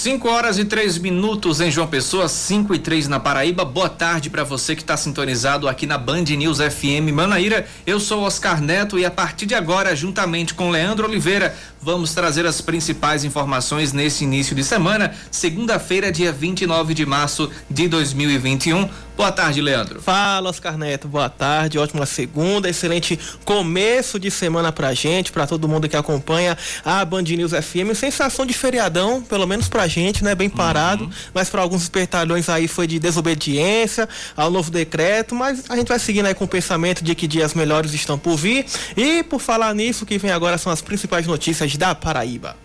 [0.00, 3.66] 5 horas e 3 minutos em João Pessoa, 5 e 3 na Paraíba.
[3.66, 7.66] Boa tarde para você que está sintonizado aqui na Band News FM Manaíra.
[7.86, 12.46] Eu sou Oscar Neto e a partir de agora, juntamente com Leandro Oliveira, vamos trazer
[12.46, 18.88] as principais informações nesse início de semana, segunda-feira, dia 29 de março de 2021.
[19.20, 20.00] Boa tarde, Leandro.
[20.00, 21.06] Fala, Oscar Neto.
[21.06, 21.78] Boa tarde.
[21.78, 22.70] Ótima segunda.
[22.70, 27.94] Excelente começo de semana pra gente, pra todo mundo que acompanha a Band News FM.
[27.94, 30.34] Sensação de feriadão, pelo menos pra gente, né?
[30.34, 31.04] Bem parado.
[31.04, 31.10] Uhum.
[31.34, 35.34] Mas para alguns espertalhões aí foi de desobediência ao novo decreto.
[35.34, 38.38] Mas a gente vai seguindo aí com o pensamento de que dias melhores estão por
[38.38, 38.64] vir.
[38.96, 42.56] E por falar nisso, o que vem agora são as principais notícias da Paraíba.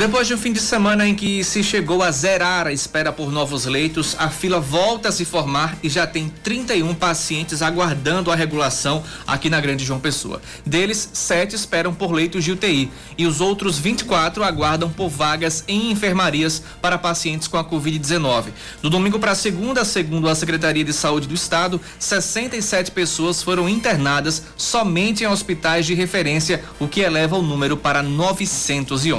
[0.00, 3.30] Depois de um fim de semana em que se chegou a zerar a espera por
[3.30, 8.34] novos leitos, a fila volta a se formar e já tem 31 pacientes aguardando a
[8.34, 10.40] regulação aqui na Grande João Pessoa.
[10.64, 15.90] Deles, sete esperam por leitos de UTI e os outros 24 aguardam por vagas em
[15.90, 18.46] enfermarias para pacientes com a Covid-19.
[18.80, 24.44] Do domingo para segunda, segundo a Secretaria de Saúde do Estado, 67 pessoas foram internadas
[24.56, 29.10] somente em hospitais de referência, o que eleva o número para 911.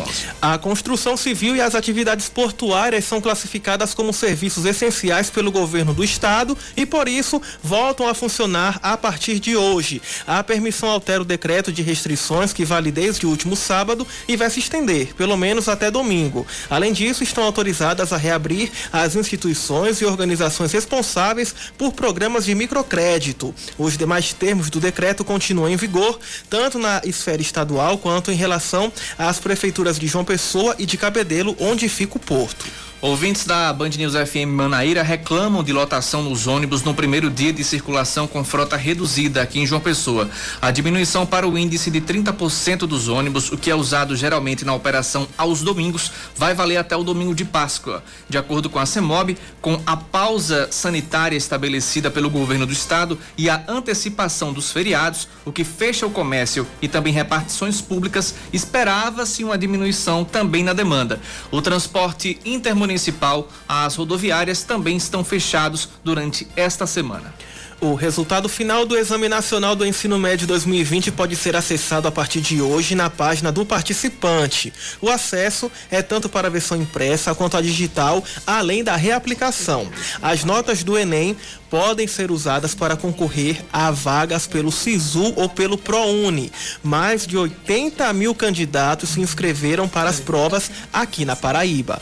[0.42, 6.02] A construção civil e as atividades portuárias são classificadas como serviços essenciais pelo governo do
[6.02, 10.02] estado e, por isso, voltam a funcionar a partir de hoje.
[10.26, 14.50] A permissão altera o decreto de restrições que vale desde o último sábado e vai
[14.50, 16.48] se estender, pelo menos até domingo.
[16.70, 23.54] Além disso, estão autorizadas a reabrir as instituições e organizações responsáveis por programas de microcrédito.
[23.78, 26.18] Os demais termos do decreto continuam em vigor,
[26.50, 31.56] tanto na esfera estadual quanto em relação às prefeituras de João Pessoa E de Cabedelo,
[31.60, 32.66] onde fica o porto.
[33.02, 37.64] Ouvintes da Band News FM Manaíra reclamam de lotação nos ônibus no primeiro dia de
[37.64, 40.30] circulação com frota reduzida aqui em João Pessoa.
[40.62, 44.76] A diminuição para o índice de 30% dos ônibus, o que é usado geralmente na
[44.76, 48.04] operação aos domingos, vai valer até o domingo de Páscoa.
[48.30, 53.50] De acordo com a CEMOB, com a pausa sanitária estabelecida pelo governo do estado e
[53.50, 59.58] a antecipação dos feriados, o que fecha o comércio e também repartições públicas, esperava-se uma
[59.58, 61.20] diminuição também na demanda.
[61.50, 67.34] O transporte intermunicipal municipal, as rodoviárias também estão fechados durante esta semana.
[67.82, 72.40] O resultado final do Exame Nacional do Ensino Médio 2020 pode ser acessado a partir
[72.40, 74.72] de hoje na página do participante.
[75.02, 79.90] O acesso é tanto para a versão impressa quanto a digital, além da reaplicação.
[80.22, 81.36] As notas do Enem
[81.72, 86.52] podem ser usadas para concorrer a vagas pelo SISU ou pelo ProUni.
[86.84, 92.00] Mais de 80 mil candidatos se inscreveram para as provas aqui na Paraíba.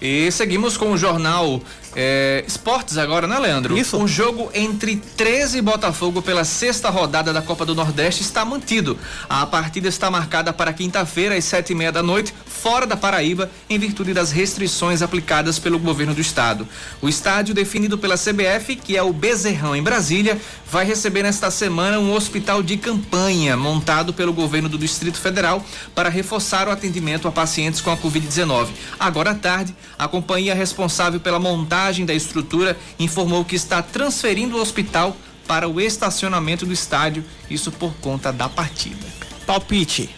[0.00, 1.60] E seguimos com o jornal
[1.94, 3.76] é, esportes agora, né, Leandro?
[3.76, 3.96] Isso.
[3.96, 8.98] O jogo entre 13 e Botafogo pela sexta rodada da Copa do Nordeste está mantido.
[9.28, 13.50] A partida está marcada para quinta-feira, às sete e meia da noite, fora da Paraíba,
[13.68, 16.66] em virtude das restrições aplicadas pelo governo do estado.
[17.00, 20.40] O estádio, definido pela CBF, que é o Bezerrão, em Brasília,
[20.70, 26.08] vai receber nesta semana um hospital de campanha montado pelo governo do Distrito Federal para
[26.08, 28.68] reforçar o atendimento a pacientes com a Covid-19.
[28.98, 34.56] Agora à tarde, a companhia responsável pela montagem montagem da estrutura informou que está transferindo
[34.56, 35.14] o hospital
[35.46, 39.06] para o estacionamento do estádio, isso por conta da partida.
[39.46, 40.08] Palpite,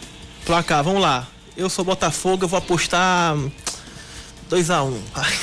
[0.45, 1.27] placar, vamos lá.
[1.57, 3.35] Eu sou Botafogo, eu vou apostar
[4.47, 5.01] 2 a 1 um.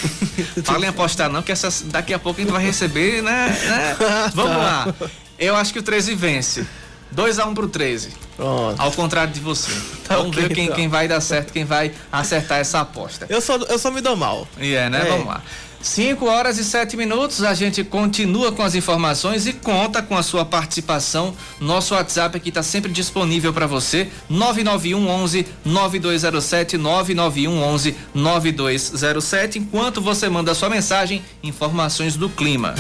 [0.65, 1.53] Fala em apostar não, que
[1.87, 3.49] daqui a pouco a gente vai receber, né?
[3.49, 3.97] né?
[4.33, 4.95] Vamos lá.
[5.39, 6.67] Eu acho que o 13 vence.
[7.11, 8.11] 2 a 1 um pro 13.
[8.37, 8.81] Pronto.
[8.81, 9.71] Ao contrário de você.
[10.05, 10.77] Tá Vamos okay, ver quem, então.
[10.77, 13.27] quem vai dar certo, quem vai acertar essa aposta.
[13.29, 14.49] Eu só, eu só me dou mal.
[14.59, 15.07] E yeah, é, né?
[15.07, 15.11] É.
[15.11, 15.43] Vamos lá.
[15.85, 20.23] 5 horas e 7 minutos, a gente continua com as informações e conta com a
[20.23, 21.37] sua participação.
[21.61, 29.59] Nosso WhatsApp aqui está sempre disponível para você, 991 11 9207 991 11 9207.
[29.59, 32.75] Enquanto você manda a sua mensagem, informações do clima.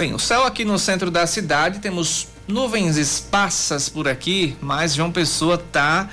[0.00, 5.12] Bem, o céu aqui no centro da cidade, temos nuvens esparsas por aqui, mas João
[5.12, 6.08] Pessoa tá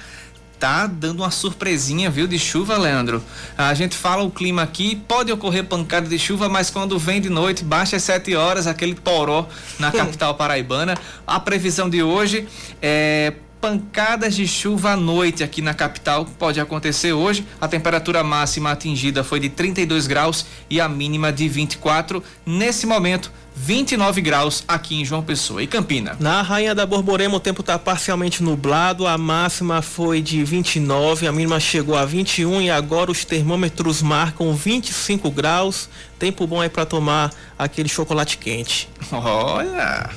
[0.60, 3.24] tá dando uma surpresinha, viu, de chuva, Leandro.
[3.58, 7.30] A gente fala o clima aqui, pode ocorrer pancada de chuva, mas quando vem de
[7.30, 9.48] noite, baixa às 7 horas, aquele toró
[9.80, 10.98] na capital paraibana.
[11.26, 12.46] A previsão de hoje
[12.82, 17.46] é pancadas de chuva à noite aqui na capital pode acontecer hoje.
[17.60, 22.24] A temperatura máxima atingida foi de 32 graus e a mínima de 24.
[22.46, 26.16] Nesse momento, 29 graus aqui em João Pessoa e Campina.
[26.20, 31.32] Na Rainha da Borborema o tempo está parcialmente nublado, a máxima foi de 29, a
[31.32, 35.90] mínima chegou a 21 e agora os termômetros marcam 25 graus.
[36.20, 38.88] Tempo bom aí para tomar aquele chocolate quente.
[39.12, 40.12] Olha,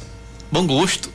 [0.53, 1.11] bom gosto.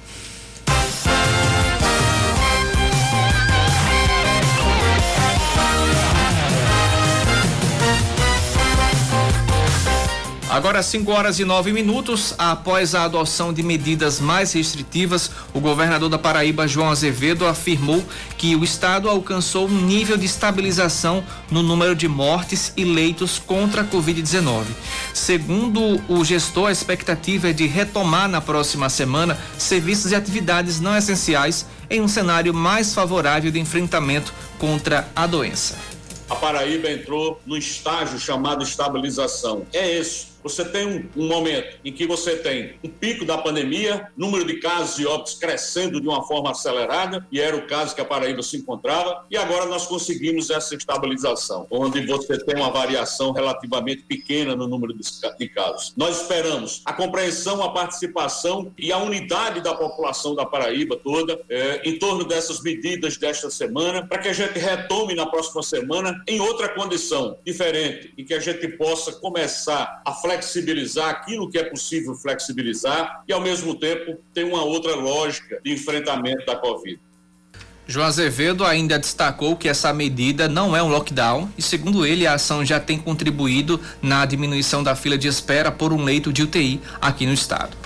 [10.56, 16.08] Agora, 5 horas e 9 minutos, após a adoção de medidas mais restritivas, o governador
[16.08, 18.02] da Paraíba, João Azevedo, afirmou
[18.38, 21.22] que o estado alcançou um nível de estabilização
[21.52, 24.64] no número de mortes e leitos contra a Covid-19.
[25.14, 30.96] Segundo o gestor, a expectativa é de retomar na próxima semana serviços e atividades não
[30.96, 35.76] essenciais em um cenário mais favorável de enfrentamento contra a doença.
[36.30, 39.64] A Paraíba entrou no estágio chamado estabilização.
[39.74, 44.12] É isso você tem um, um, momento em que você tem um pico da pandemia,
[44.16, 48.02] número de casos e óbitos crescendo de uma forma acelerada, e era o caso que
[48.02, 53.32] a Paraíba se encontrava, e agora nós conseguimos essa estabilização, onde você tem uma variação
[53.32, 55.04] relativamente pequena no número de,
[55.40, 55.94] de casos.
[55.98, 61.82] Nós esperamos a compreensão, a participação e a unidade da população da Paraíba toda é,
[61.90, 66.40] em torno dessas medidas desta semana, para que a gente retome na próxima semana em
[66.40, 71.64] outra condição diferente e que a gente possa começar a flexibilizar flexibilizar aquilo que é
[71.64, 77.00] possível flexibilizar e, ao mesmo tempo, ter uma outra lógica de enfrentamento da Covid.
[77.88, 82.34] João Azevedo ainda destacou que essa medida não é um lockdown e, segundo ele, a
[82.34, 86.82] ação já tem contribuído na diminuição da fila de espera por um leito de UTI
[87.00, 87.78] aqui no estado.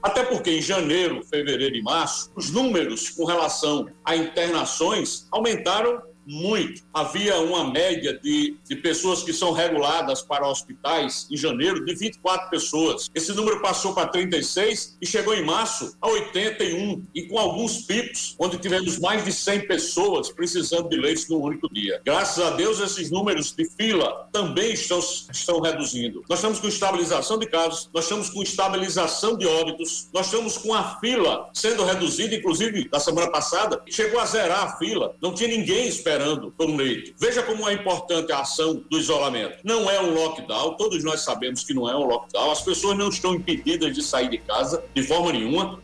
[0.00, 6.82] Até porque em janeiro, fevereiro e março, os números com relação a internações aumentaram muito.
[6.92, 12.50] Havia uma média de, de pessoas que são reguladas para hospitais em janeiro de 24
[12.50, 13.10] pessoas.
[13.14, 18.34] Esse número passou para 36 e chegou em março a 81, e com alguns picos,
[18.38, 22.00] onde tivemos mais de 100 pessoas precisando de leitos num único dia.
[22.04, 25.00] Graças a Deus, esses números de fila também estão,
[25.32, 26.24] estão reduzindo.
[26.28, 30.72] Nós estamos com estabilização de casos, nós estamos com estabilização de óbitos, nós estamos com
[30.74, 35.14] a fila sendo reduzida, inclusive na semana passada, chegou a zerar a fila.
[35.20, 37.12] Não tinha ninguém esperando esperando por um leito.
[37.18, 39.58] Veja como é importante a ação do isolamento.
[39.64, 43.08] Não é um lockdown, todos nós sabemos que não é um lockdown, as pessoas não
[43.08, 45.82] estão impedidas de sair de casa de forma nenhuma.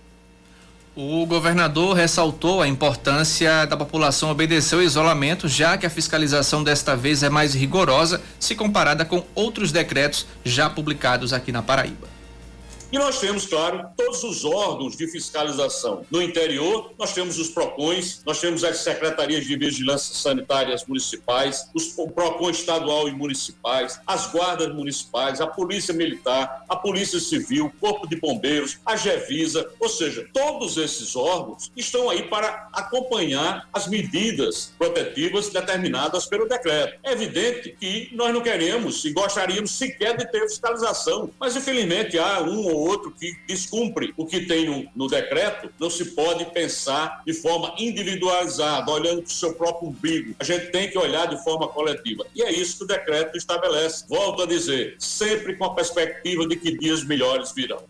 [0.97, 6.97] O governador ressaltou a importância da população obedecer o isolamento, já que a fiscalização desta
[6.97, 12.20] vez é mais rigorosa se comparada com outros decretos já publicados aqui na Paraíba.
[12.93, 16.05] E nós temos, claro, todos os órgãos de fiscalização.
[16.11, 21.97] No interior, nós temos os PROCONs, nós temos as secretarias de vigilância sanitárias municipais, os,
[21.97, 28.09] o PROCON estadual e municipais, as guardas municipais, a Polícia Militar, a Polícia Civil, Corpo
[28.09, 34.73] de Bombeiros, a GEVISA, ou seja, todos esses órgãos estão aí para acompanhar as medidas
[34.77, 36.99] protetivas determinadas pelo decreto.
[37.05, 42.41] É evidente que nós não queremos e gostaríamos sequer de ter fiscalização, mas infelizmente há
[42.41, 47.23] um ou outro que descumpre o que tem no, no decreto, não se pode pensar
[47.27, 50.35] de forma individualizada, olhando para o seu próprio umbigo.
[50.39, 52.27] A gente tem que olhar de forma coletiva.
[52.35, 54.05] E é isso que o decreto estabelece.
[54.09, 57.83] Volto a dizer, sempre com a perspectiva de que dias melhores virão.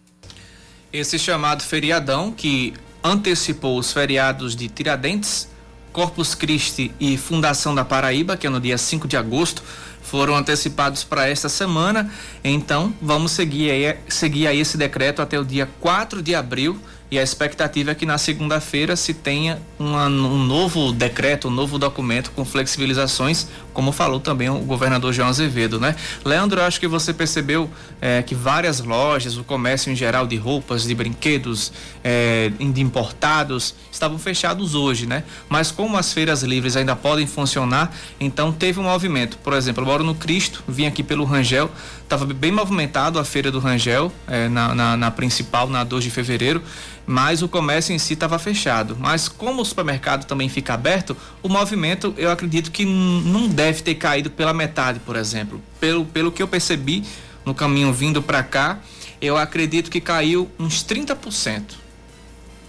[0.93, 5.49] Esse chamado feriadão que antecipou os feriados de Tiradentes,
[5.93, 9.63] Corpus Christi e Fundação da Paraíba, que é no dia 5 de agosto,
[10.11, 12.11] foram antecipados para esta semana.
[12.43, 17.19] Então, vamos seguir aí, seguir aí esse decreto até o dia 4 de abril e
[17.19, 22.31] a expectativa é que na segunda-feira se tenha uma, um novo decreto, um novo documento
[22.31, 25.97] com flexibilizações, como falou também o governador João Azevedo, né?
[26.25, 27.69] Leandro, acho que você percebeu
[28.01, 31.73] é, que várias lojas, o comércio em geral de roupas, de brinquedos,
[32.05, 35.25] é, de importados, estavam fechados hoje, né?
[35.49, 39.37] Mas como as feiras livres ainda podem funcionar, então teve um movimento.
[39.39, 41.71] Por exemplo, eu moro no Cristo, vim aqui pelo Rangel,
[42.11, 46.11] estava bem movimentado a feira do Rangel, é, na, na, na principal, na 2 de
[46.11, 46.63] fevereiro
[47.11, 48.97] mas o comércio em si estava fechado.
[48.97, 53.97] Mas como o supermercado também fica aberto, o movimento eu acredito que não deve ter
[53.97, 55.61] caído pela metade, por exemplo.
[55.81, 57.03] Pelo, pelo que eu percebi
[57.45, 58.79] no caminho vindo para cá,
[59.21, 61.63] eu acredito que caiu uns 30%.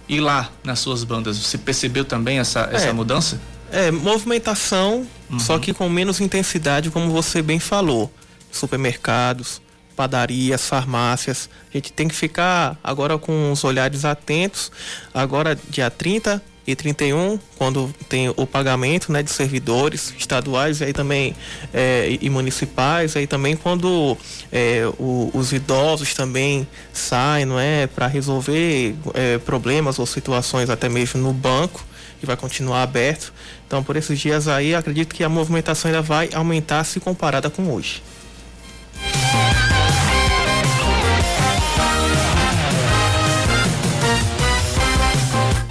[0.08, 3.40] E lá nas suas bandas, você percebeu também essa, é, essa mudança?
[3.70, 5.38] É, movimentação, uhum.
[5.38, 8.12] só que com menos intensidade, como você bem falou.
[8.52, 9.60] Supermercados,
[9.96, 11.50] padarias, farmácias.
[11.70, 14.70] A gente tem que ficar agora com os olhares atentos.
[15.12, 20.92] Agora, dia 30, e 31, quando tem o pagamento né, de servidores estaduais e aí
[20.92, 21.34] também
[21.74, 24.16] é, e municipais, aí também quando
[24.50, 31.20] é, o, os idosos também saem, é, para resolver é, problemas ou situações até mesmo
[31.20, 31.84] no banco,
[32.20, 33.32] que vai continuar aberto.
[33.66, 37.72] Então, por esses dias aí, acredito que a movimentação ainda vai aumentar se comparada com
[37.72, 38.00] hoje.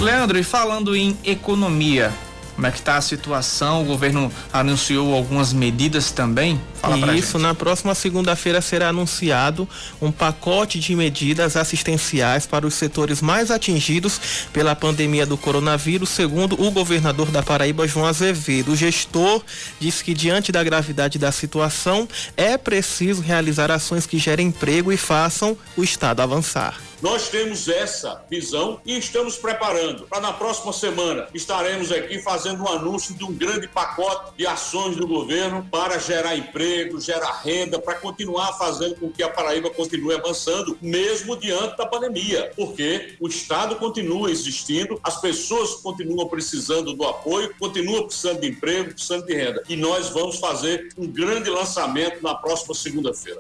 [0.02, 2.12] Leandro, e falando em economia,
[2.56, 3.84] como é que está a situação?
[3.84, 6.60] O governo anunciou algumas medidas também.
[6.82, 9.70] Fala Isso, na próxima segunda-feira será anunciado
[10.02, 14.20] um pacote de medidas assistenciais para os setores mais atingidos
[14.52, 18.72] pela pandemia do coronavírus, segundo o governador da Paraíba, João Azevedo.
[18.72, 19.44] O gestor
[19.80, 24.98] disse que diante da gravidade da situação é preciso realizar ações que gerem emprego e
[24.98, 26.91] façam o estado avançar.
[27.02, 32.68] Nós temos essa visão e estamos preparando para na próxima semana estaremos aqui fazendo um
[32.68, 37.96] anúncio de um grande pacote de ações do governo para gerar emprego, gerar renda, para
[37.96, 43.78] continuar fazendo com que a Paraíba continue avançando, mesmo diante da pandemia, porque o Estado
[43.78, 49.64] continua existindo, as pessoas continuam precisando do apoio, continuam precisando de emprego, precisando de renda.
[49.68, 53.40] E nós vamos fazer um grande lançamento na próxima segunda-feira.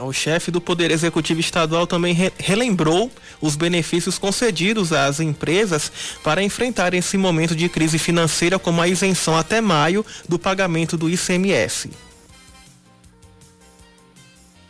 [0.00, 5.90] O chefe do Poder Executivo Estadual também re relembrou os benefícios concedidos às empresas
[6.22, 11.08] para enfrentar esse momento de crise financeira, como a isenção até maio do pagamento do
[11.08, 11.90] ICMS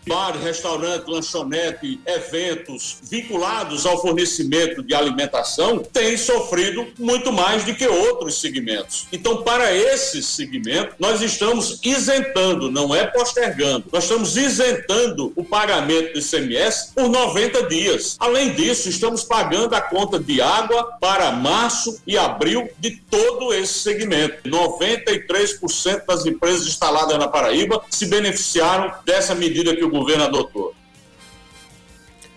[0.09, 7.87] bar, restaurante, lanchonete, eventos vinculados ao fornecimento de alimentação têm sofrido muito mais do que
[7.87, 9.07] outros segmentos.
[9.13, 16.15] Então, para esses segmentos, nós estamos isentando, não é postergando, nós estamos isentando o pagamento
[16.15, 18.17] do ICMS por 90 dias.
[18.19, 23.75] Além disso, estamos pagando a conta de água para março e abril de todo esse
[23.81, 24.49] segmento.
[24.49, 30.75] 93% das empresas instaladas na Paraíba se beneficiaram dessa medida que o governo adotou.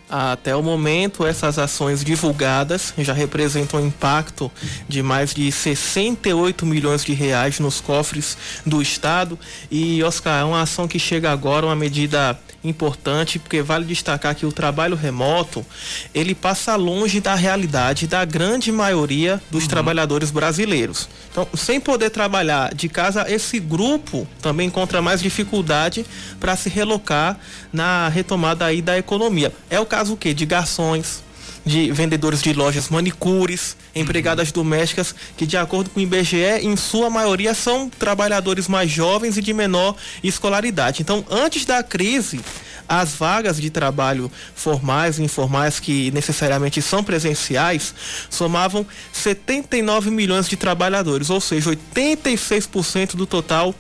[0.10, 4.52] Até o momento, essas ações divulgadas já representam um impacto
[4.86, 9.40] de mais de 68 milhões de reais nos cofres do Estado.
[9.72, 14.46] E, Oscar, é uma ação que chega agora, uma medida importante, porque vale destacar que
[14.46, 15.66] o trabalho remoto,
[16.14, 19.70] ele passa longe da realidade da grande maioria dos uhum.
[19.70, 21.10] trabalhadores brasileiros.
[21.32, 26.06] Então, sem poder trabalhar de casa, esse grupo também encontra mais dificuldade
[26.40, 27.38] para se relocar
[27.74, 29.52] na retomada aí da economia.
[29.70, 30.34] É o caso o quê?
[30.34, 31.24] De garçons,
[31.66, 34.54] de vendedores de lojas manicures, empregadas uhum.
[34.56, 39.42] domésticas, que de acordo com o IBGE, em sua maioria são trabalhadores mais jovens e
[39.42, 41.02] de menor escolaridade.
[41.02, 42.40] Então, antes da crise,
[42.88, 47.94] as vagas de trabalho formais e informais que necessariamente são presenciais
[48.30, 53.74] somavam 79 milhões de trabalhadores, ou seja, 86% do total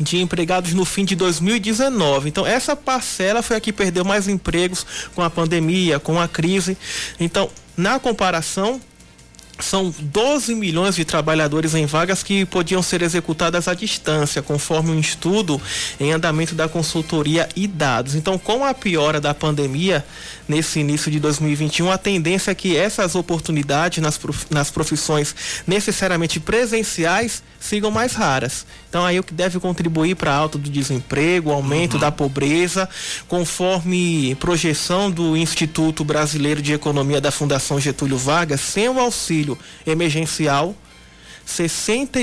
[0.00, 2.28] de empregados no fim de 2019.
[2.28, 6.76] Então, essa parcela foi a que perdeu mais empregos com a pandemia, com a crise.
[7.18, 8.80] Então, na comparação,
[9.58, 14.98] são 12 milhões de trabalhadores em vagas que podiam ser executadas à distância, conforme um
[14.98, 15.60] estudo
[15.98, 18.14] em andamento da consultoria e dados.
[18.14, 20.02] Então, com a piora da pandemia
[20.48, 24.02] nesse início de 2021, a tendência é que essas oportunidades
[24.48, 25.34] nas profissões
[25.66, 28.64] necessariamente presenciais sigam mais raras.
[28.90, 32.00] Então aí o que deve contribuir para a alta do desemprego, aumento uhum.
[32.00, 32.88] da pobreza,
[33.28, 39.56] conforme projeção do Instituto Brasileiro de Economia da Fundação Getúlio Vargas, sem o auxílio
[39.86, 40.74] emergencial
[41.46, 42.20] 60,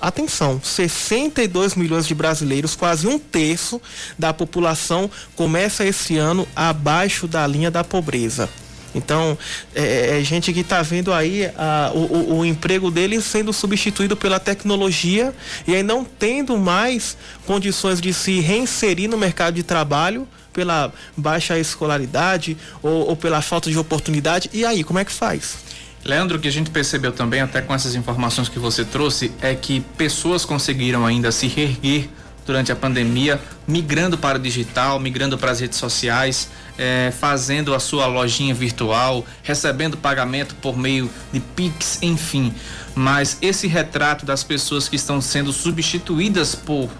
[0.00, 3.80] atenção, 62 milhões de brasileiros, quase um terço
[4.18, 8.48] da população começa esse ano abaixo da linha da pobreza.
[8.94, 9.36] Então,
[9.74, 14.38] é, é gente que está vendo aí a, o, o, emprego dele sendo substituído pela
[14.38, 15.34] tecnologia
[15.66, 21.58] e aí não tendo mais condições de se reinserir no mercado de trabalho pela baixa
[21.58, 24.48] escolaridade ou, ou pela falta de oportunidade.
[24.52, 25.56] E aí, como é que faz?
[26.04, 29.54] Leandro, o que a gente percebeu também, até com essas informações que você trouxe, é
[29.54, 32.08] que pessoas conseguiram ainda se reerguer
[32.44, 36.48] durante a pandemia, migrando para o digital, migrando para as redes sociais,
[36.78, 42.52] é, fazendo a sua lojinha virtual, recebendo pagamento por meio de Pix, enfim.
[42.94, 46.90] Mas esse retrato das pessoas que estão sendo substituídas por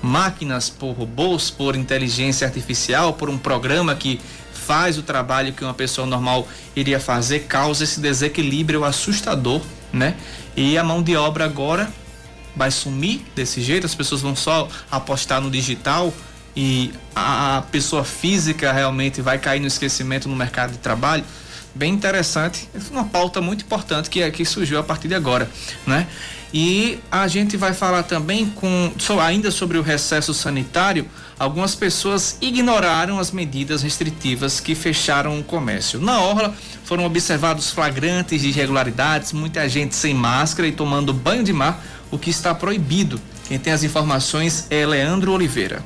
[0.00, 4.20] máquinas, por robôs, por inteligência artificial, por um programa que
[4.52, 9.60] faz o trabalho que uma pessoa normal iria fazer, causa esse desequilíbrio assustador,
[9.92, 10.14] né?
[10.56, 11.90] E a mão de obra agora
[12.56, 16.12] vai sumir desse jeito, as pessoas vão só apostar no digital
[16.56, 21.24] e a pessoa física realmente vai cair no esquecimento no mercado de trabalho.
[21.74, 25.50] bem interessante, uma pauta muito importante que, que surgiu a partir de agora,
[25.84, 26.06] né?
[26.56, 31.04] E a gente vai falar também com ainda sobre o recesso sanitário.
[31.36, 36.00] Algumas pessoas ignoraram as medidas restritivas que fecharam o comércio.
[36.00, 41.52] Na orla foram observados flagrantes de irregularidades, muita gente sem máscara e tomando banho de
[41.52, 43.20] mar, o que está proibido.
[43.46, 45.82] Quem tem as informações é Leandro Oliveira.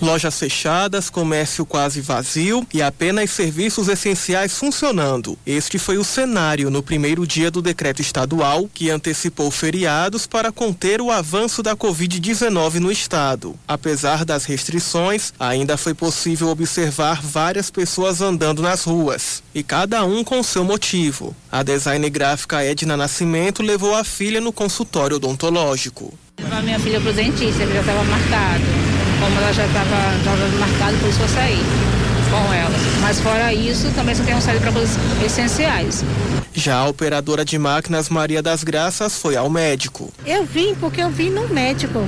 [0.00, 5.38] Lojas fechadas, comércio quase vazio e apenas serviços essenciais funcionando.
[5.46, 11.00] Este foi o cenário no primeiro dia do decreto estadual, que antecipou feriados para conter
[11.00, 13.54] o avanço da Covid-19 no estado.
[13.66, 20.24] Apesar das restrições, ainda foi possível observar várias pessoas andando nas ruas, e cada um
[20.24, 21.34] com seu motivo.
[21.50, 26.12] A design gráfica Edna Nascimento levou a filha no consultório odontológico.
[26.50, 30.96] A minha filha para o dentista, que já estava marcado como ela já estava marcada,
[30.98, 31.58] por isso eu saí
[32.30, 32.74] com ela.
[33.00, 36.04] Mas fora isso, também só tenho saído para coisas essenciais.
[36.52, 40.12] Já a operadora de máquinas Maria das Graças foi ao médico.
[40.24, 42.06] Eu vim porque eu vim no médico,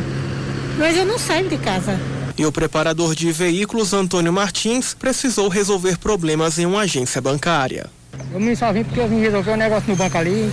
[0.79, 1.99] mas eu não saio de casa.
[2.39, 7.87] E o preparador de veículos Antônio Martins precisou resolver problemas em uma agência bancária.
[8.33, 10.51] Eu só vim porque eu vim resolver um negócio no banco ali,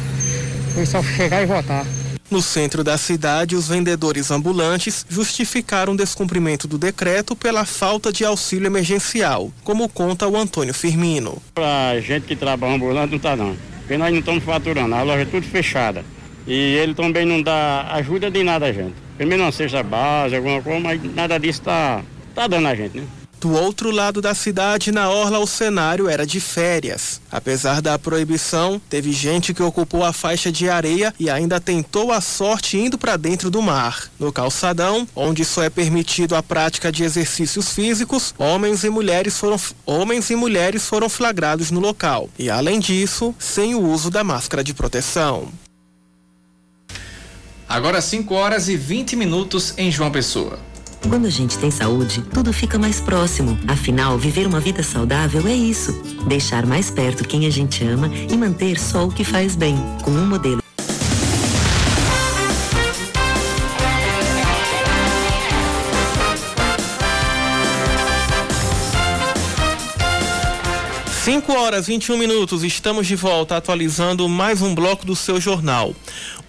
[0.73, 1.85] foi só chegar e voltar.
[2.33, 8.25] No centro da cidade, os vendedores ambulantes justificaram o descumprimento do decreto pela falta de
[8.25, 11.39] auxílio emergencial, como conta o Antônio Firmino.
[11.53, 15.21] Para gente que trabalha ambulante não está não, porque nós não estamos faturando, a loja
[15.21, 16.03] é tudo fechada.
[16.47, 18.95] E ele também não dá ajuda de nada a gente.
[19.15, 22.01] Primeiro uma cesta base, alguma coisa, mas nada disso está
[22.33, 23.05] tá dando a gente, né?
[23.43, 27.19] Do outro lado da cidade, na orla, o cenário era de férias.
[27.29, 32.21] Apesar da proibição, teve gente que ocupou a faixa de areia e ainda tentou a
[32.21, 34.09] sorte indo para dentro do mar.
[34.17, 39.59] No calçadão, onde só é permitido a prática de exercícios físicos, homens e mulheres foram
[39.85, 42.29] homens e mulheres foram flagrados no local.
[42.39, 45.49] E além disso, sem o uso da máscara de proteção.
[47.67, 50.57] Agora 5 horas e 20 minutos em João Pessoa.
[51.09, 53.57] Quando a gente tem saúde, tudo fica mais próximo.
[53.67, 55.91] Afinal, viver uma vida saudável é isso.
[56.27, 59.75] Deixar mais perto quem a gente ama e manter só o que faz bem.
[60.03, 60.62] Com um modelo
[71.23, 75.95] 5 horas 21 minutos, estamos de volta atualizando mais um bloco do seu jornal.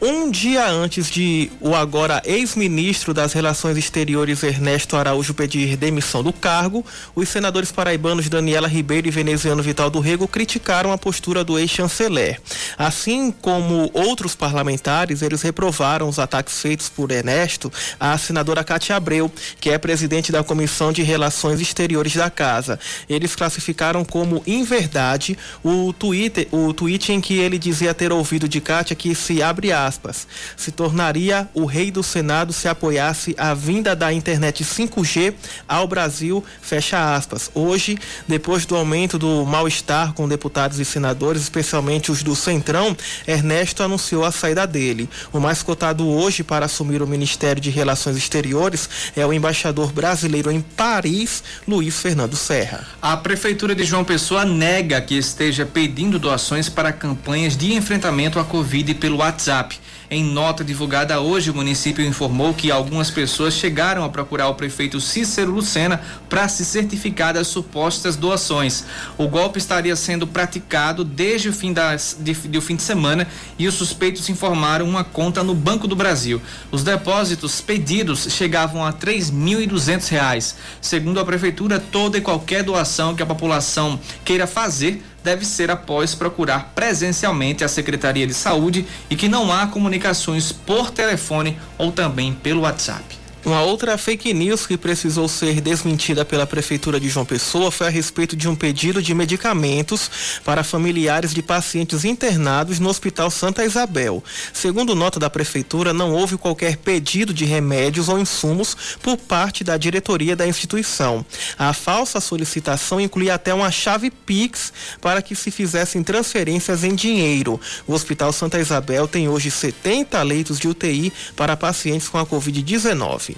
[0.02, 6.32] Um dia antes de o agora ex-ministro das Relações Exteriores Ernesto Araújo pedir demissão do
[6.32, 6.84] cargo,
[7.14, 12.40] os senadores paraibanos Daniela Ribeiro e veneziano Vital do Rego criticaram a postura do ex-chanceler.
[12.76, 19.32] Assim como outros parlamentares, eles reprovaram os ataques feitos por Ernesto à senadora Cátia Abreu,
[19.60, 22.78] que é presidente da Comissão de Relações Exteriores da Casa.
[23.08, 28.60] Eles classificaram como inverdade o, Twitter, o tweet em que ele dizia ter ouvido de
[28.60, 33.94] Cátia que se abre aspas, se tornaria o rei do Senado se apoiasse a vinda
[33.94, 35.34] da internet 5G
[35.68, 37.50] ao Brasil, fecha aspas.
[37.54, 42.96] Hoje, depois do aumento do mal-estar com deputados e senadores, especialmente os do Centrão,
[43.26, 45.08] Ernesto anunciou a saída dele.
[45.32, 50.50] O mais cotado hoje para assumir o Ministério de Relações Exteriores é o embaixador brasileiro
[50.50, 52.86] em Paris, Luiz Fernando Serra.
[53.02, 58.44] A Prefeitura de João Pessoa nega que esteja pedindo doações para campanhas de enfrentamento à
[58.44, 59.78] Covid pelo WhatsApp.
[60.14, 65.00] Em nota divulgada hoje, o município informou que algumas pessoas chegaram a procurar o prefeito
[65.00, 68.84] Cícero Lucena para se certificar das supostas doações.
[69.18, 73.26] O golpe estaria sendo praticado desde o fim, das, de, de, fim de semana
[73.58, 76.40] e os suspeitos informaram uma conta no Banco do Brasil.
[76.70, 80.54] Os depósitos pedidos chegavam a R$ 3.200.
[80.80, 86.14] Segundo a prefeitura, toda e qualquer doação que a população queira fazer deve ser após
[86.14, 92.34] procurar presencialmente a Secretaria de Saúde e que não há comunicações por telefone ou também
[92.34, 93.23] pelo WhatsApp.
[93.44, 97.90] Uma outra fake news que precisou ser desmentida pela Prefeitura de João Pessoa foi a
[97.90, 104.24] respeito de um pedido de medicamentos para familiares de pacientes internados no Hospital Santa Isabel.
[104.50, 109.76] Segundo nota da Prefeitura, não houve qualquer pedido de remédios ou insumos por parte da
[109.76, 111.22] diretoria da instituição.
[111.58, 117.60] A falsa solicitação incluía até uma chave Pix para que se fizessem transferências em dinheiro.
[117.86, 123.33] O Hospital Santa Isabel tem hoje 70 leitos de UTI para pacientes com a Covid-19.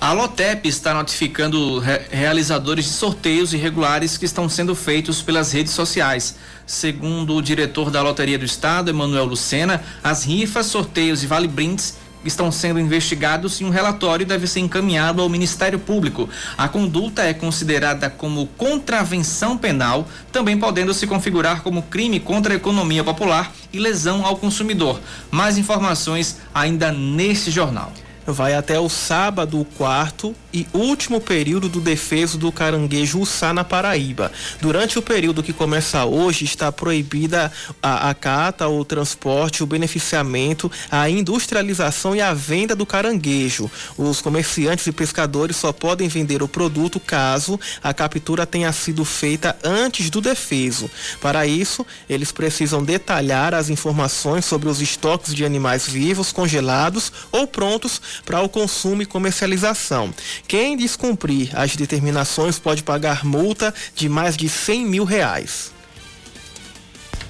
[0.00, 5.74] A Lotep está notificando re realizadores de sorteios irregulares que estão sendo feitos pelas redes
[5.74, 6.36] sociais.
[6.66, 12.50] Segundo o diretor da Loteria do Estado, Emanuel Lucena, as rifas, sorteios e vale-brindes estão
[12.50, 16.30] sendo investigados e um relatório deve ser encaminhado ao Ministério Público.
[16.56, 22.56] A conduta é considerada como contravenção penal, também podendo se configurar como crime contra a
[22.56, 24.98] economia popular e lesão ao consumidor.
[25.30, 27.92] Mais informações ainda neste jornal
[28.32, 33.64] vai até o sábado, o quarto e último período do defeso do caranguejo Uçá na
[33.64, 34.32] Paraíba.
[34.60, 40.70] Durante o período que começa hoje, está proibida a, a cata, o transporte, o beneficiamento,
[40.90, 43.70] a industrialização e a venda do caranguejo.
[43.96, 49.56] Os comerciantes e pescadores só podem vender o produto caso a captura tenha sido feita
[49.62, 50.90] antes do defeso.
[51.20, 57.46] Para isso, eles precisam detalhar as informações sobre os estoques de animais vivos, congelados ou
[57.46, 60.12] prontos para o consumo e comercialização.
[60.50, 65.70] Quem descumprir as determinações pode pagar multa de mais de 100 mil reais.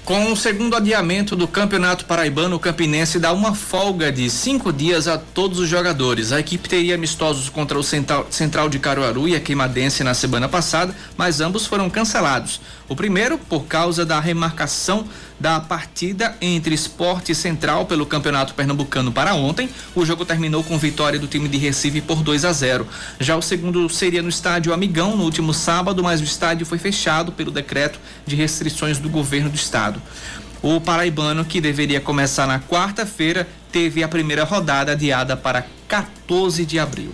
[0.03, 5.07] Com o segundo adiamento do Campeonato Paraibano, o Campinense dá uma folga de cinco dias
[5.07, 6.31] a todos os jogadores.
[6.31, 10.95] A equipe teria amistosos contra o Central, de Caruaru e a Queimadense na semana passada,
[11.15, 12.59] mas ambos foram cancelados.
[12.91, 15.07] O primeiro, por causa da remarcação
[15.39, 19.69] da partida entre Esporte Central pelo Campeonato Pernambucano para ontem.
[19.95, 22.85] O jogo terminou com vitória do time de Recife por 2 a 0.
[23.17, 27.31] Já o segundo seria no estádio Amigão no último sábado, mas o estádio foi fechado
[27.31, 30.01] pelo decreto de restrições do governo do estado.
[30.61, 36.77] O paraibano, que deveria começar na quarta-feira, teve a primeira rodada adiada para 14 de
[36.77, 37.13] abril.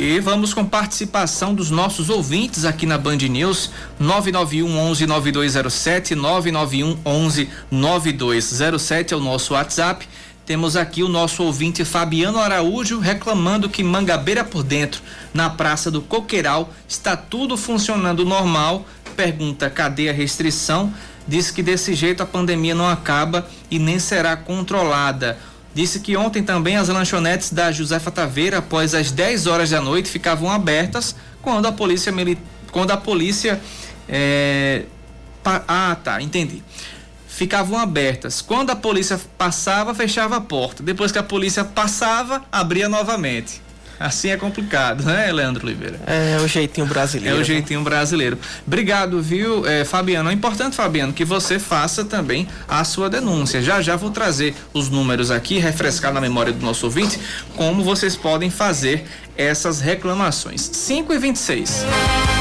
[0.00, 7.00] E vamos com participação dos nossos ouvintes aqui na Band News 991 11 9207 991
[7.04, 10.08] 11 9207 é o nosso WhatsApp.
[10.46, 15.02] Temos aqui o nosso ouvinte Fabiano Araújo reclamando que Mangabeira por dentro,
[15.34, 18.86] na Praça do Coqueiral, está tudo funcionando normal.
[19.16, 20.94] Pergunta: cadê a restrição?
[21.26, 25.36] Diz que desse jeito a pandemia não acaba e nem será controlada.
[25.78, 30.10] Disse que ontem também as lanchonetes da Josefa Taveira, após as 10 horas da noite,
[30.10, 32.12] ficavam abertas quando a polícia
[32.72, 33.60] quando a polícia
[34.08, 34.86] é...
[35.44, 36.64] ah, tá, entendi.
[37.28, 38.42] Ficavam abertas.
[38.42, 40.82] Quando a polícia passava, fechava a porta.
[40.82, 43.62] Depois que a polícia passava, abria novamente.
[43.98, 45.98] Assim é complicado, né, Leandro Oliveira?
[46.06, 47.36] É o jeitinho brasileiro.
[47.36, 48.38] É o jeitinho brasileiro.
[48.66, 50.30] Obrigado, viu, é, Fabiano?
[50.30, 53.60] É importante, Fabiano, que você faça também a sua denúncia.
[53.60, 57.18] Já já vou trazer os números aqui, refrescar na memória do nosso ouvinte,
[57.56, 59.04] como vocês podem fazer
[59.36, 60.60] essas reclamações.
[60.60, 62.37] 5 e 26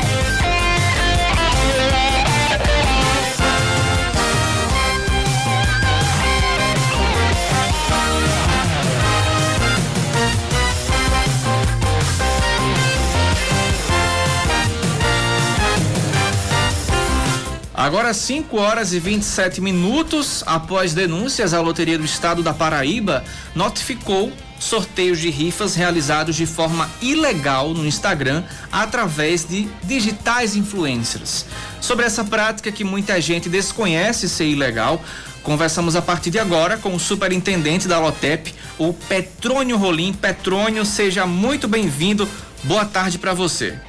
[17.87, 23.23] Agora 5 horas e 27 minutos após denúncias, a Loteria do Estado da Paraíba
[23.55, 31.45] notificou sorteios de rifas realizados de forma ilegal no Instagram através de digitais influencers.
[31.79, 35.01] Sobre essa prática que muita gente desconhece ser ilegal,
[35.41, 40.11] conversamos a partir de agora com o superintendente da Lotep, o Petrônio Rolim.
[40.11, 42.27] Petrônio, seja muito bem-vindo.
[42.65, 43.79] Boa tarde para você.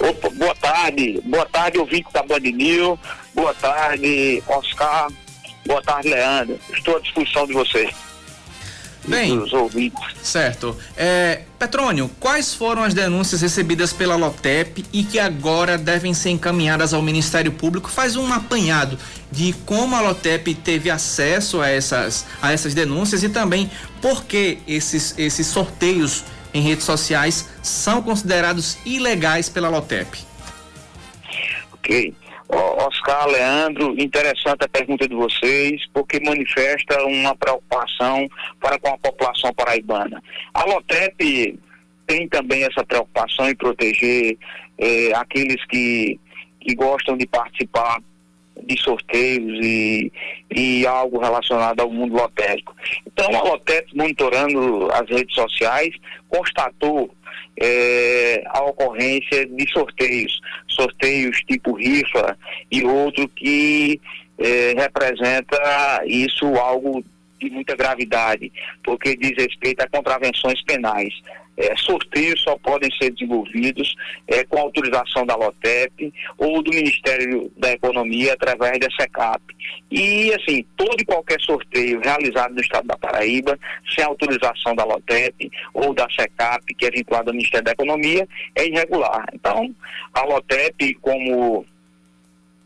[0.00, 2.98] Opa, boa tarde, boa tarde, ouvinte da Band News,
[3.34, 5.08] boa tarde, Oscar,
[5.66, 6.58] boa tarde, Leandro.
[6.72, 7.94] Estou à disposição de vocês.
[9.06, 10.00] Bem, ouvintes.
[10.22, 10.76] certo.
[10.96, 16.92] É, Petrônio, quais foram as denúncias recebidas pela Lotep e que agora devem ser encaminhadas
[16.92, 17.90] ao Ministério Público?
[17.90, 18.98] Faz um apanhado
[19.30, 23.70] de como a Lotep teve acesso a essas, a essas denúncias e também
[24.02, 30.18] por que esses, esses sorteios em redes sociais são considerados ilegais pela LOTEP?
[31.72, 32.14] Ok.
[32.52, 38.26] Oscar, Leandro, interessante a pergunta de vocês, porque manifesta uma preocupação
[38.60, 40.20] para com a população paraibana.
[40.52, 41.58] A LOTEP
[42.06, 44.36] tem também essa preocupação em proteger
[44.78, 46.18] eh, aqueles que,
[46.60, 48.00] que gostam de participar
[48.70, 50.12] de sorteios e,
[50.54, 52.74] e algo relacionado ao mundo lotérico.
[53.06, 55.94] Então, a Lotep, monitorando as redes sociais,
[56.28, 57.12] constatou
[57.60, 62.38] é, a ocorrência de sorteios, sorteios tipo rifa
[62.70, 64.00] e outro que
[64.38, 67.04] é, representa isso algo
[67.40, 68.52] de muita gravidade,
[68.84, 71.12] porque diz respeito a contravenções penais.
[71.56, 73.94] É, sorteios só podem ser desenvolvidos
[74.26, 79.42] é, com autorização da LOTEP ou do Ministério da Economia através da SECAP.
[79.90, 83.58] E, assim, todo e qualquer sorteio realizado no estado da Paraíba,
[83.94, 88.66] sem autorização da LOTEP ou da SECAP, que é vinculado ao Ministério da Economia, é
[88.66, 89.26] irregular.
[89.34, 89.74] Então,
[90.14, 91.66] a LOTEP, como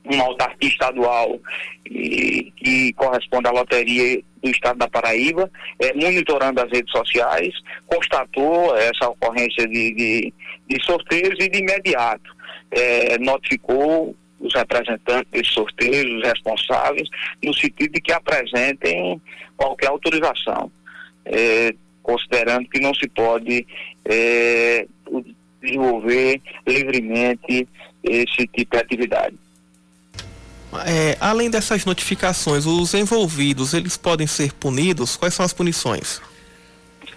[0.05, 1.40] uma autarquia estadual
[1.87, 7.54] e, que corresponde à loteria do estado da Paraíba, é, monitorando as redes sociais,
[7.87, 10.35] constatou essa ocorrência de, de,
[10.68, 12.35] de sorteios e de imediato
[12.74, 17.09] é, notificou os representantes desses sorteios, os responsáveis,
[17.42, 19.20] no sentido de que apresentem
[19.57, 20.70] qualquer autorização,
[21.24, 23.66] é, considerando que não se pode
[24.04, 24.87] é,
[25.62, 27.66] desenvolver livremente
[28.02, 29.37] esse tipo de atividade.
[30.87, 35.16] É, além dessas notificações, os envolvidos, eles podem ser punidos?
[35.16, 36.20] Quais são as punições?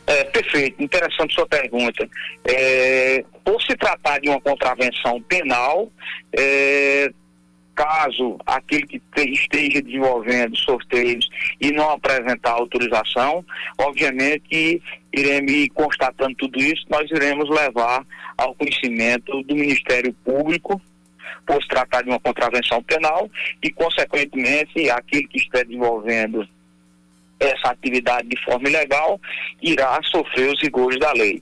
[0.05, 2.07] É, perfeito, interessante sua pergunta.
[2.45, 5.91] É, por se tratar de uma contravenção penal,
[6.31, 7.11] é,
[7.75, 11.29] caso aquele que esteja desenvolvendo sorteios
[11.61, 13.45] e não apresentar autorização,
[13.77, 14.81] obviamente
[15.13, 18.05] iremos, constatando tudo isso, nós iremos levar
[18.37, 20.81] ao conhecimento do Ministério Público
[21.47, 23.31] por se tratar de uma contravenção penal
[23.63, 26.47] e, consequentemente, aquele que está desenvolvendo
[27.39, 29.19] essa atividade de forma ilegal
[29.61, 31.41] irá sofrer os rigores da lei.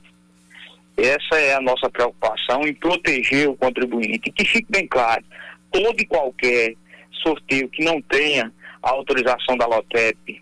[0.96, 4.32] Essa é a nossa preocupação em proteger o contribuinte.
[4.32, 5.24] Que fique bem claro,
[5.72, 6.76] todo e qualquer
[7.12, 10.41] sorteio que não tenha a autorização da LOTEP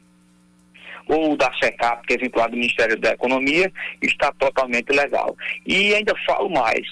[1.08, 3.72] ou da SECAP, que é vinculado ao Ministério da Economia,
[4.02, 5.36] está totalmente legal.
[5.66, 6.88] E ainda falo mais,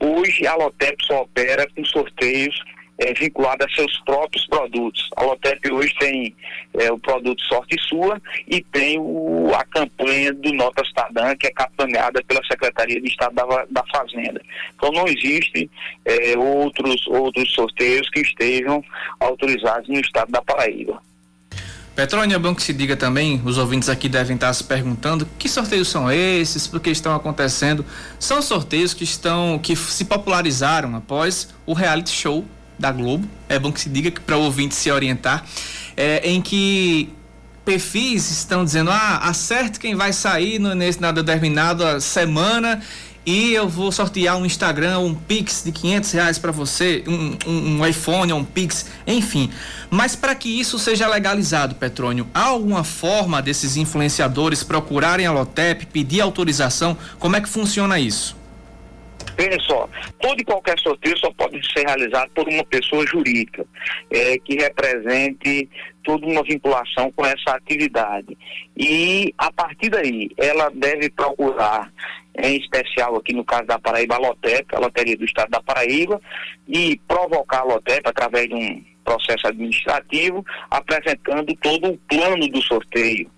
[0.00, 2.54] hoje a LOTEP só opera com sorteios
[2.98, 5.10] é, vinculado a seus próprios produtos.
[5.16, 6.34] A Lotep hoje tem
[6.78, 11.50] é, o produto Sorte Sua e tem o, a campanha do Nota Cidadã, que é
[11.50, 14.40] capitaneada pela Secretaria de Estado da, da Fazenda.
[14.74, 15.70] Então não existe
[16.04, 18.82] é, outros, outros sorteios que estejam
[19.20, 21.00] autorizados no estado da Paraíba.
[21.96, 25.48] Petrônia, é bom que se diga também, os ouvintes aqui devem estar se perguntando que
[25.48, 27.86] sorteios são esses, por que estão acontecendo.
[28.18, 32.44] São sorteios que estão, que se popularizaram após o reality show
[32.78, 35.46] da Globo, é bom que se diga para o ouvinte se orientar,
[35.96, 37.14] é, em que
[37.64, 42.82] perfis estão dizendo, ah, acerte quem vai sair no, nesse, na determinada semana
[43.26, 47.80] e eu vou sortear um Instagram, um Pix de 500 reais para você, um, um,
[47.80, 49.50] um, iPhone, um Pix, enfim.
[49.90, 55.86] Mas para que isso seja legalizado, Petrônio, há alguma forma desses influenciadores procurarem a Lotep,
[55.86, 56.96] pedir autorização?
[57.18, 58.36] Como é que funciona isso?
[59.36, 59.88] Veja só,
[60.20, 63.66] todo e qualquer sorteio só pode ser realizado por uma pessoa jurídica
[64.10, 65.68] é, que represente
[66.02, 68.36] toda uma vinculação com essa atividade.
[68.76, 71.92] E a partir daí, ela deve procurar,
[72.38, 76.20] em especial aqui no caso da Paraíba, a Lotep, a Loteria do Estado da Paraíba,
[76.68, 83.30] e provocar a Lotep através de um processo administrativo, apresentando todo o plano do sorteio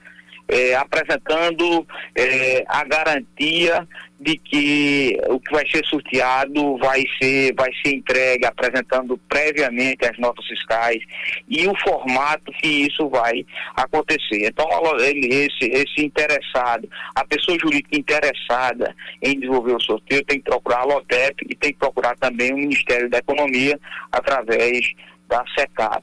[0.48, 3.86] é, apresentando é, a garantia
[4.20, 10.18] de que o que vai ser sorteado vai ser, vai ser entregue, apresentando previamente as
[10.18, 11.00] notas fiscais
[11.48, 14.48] e o formato que isso vai acontecer.
[14.48, 14.66] Então,
[14.98, 20.80] ele, esse, esse interessado, a pessoa jurídica interessada em desenvolver o sorteio tem que procurar
[20.80, 23.78] a LOTEP e tem que procurar também o Ministério da Economia
[24.10, 24.92] através
[25.28, 26.02] da SECAP.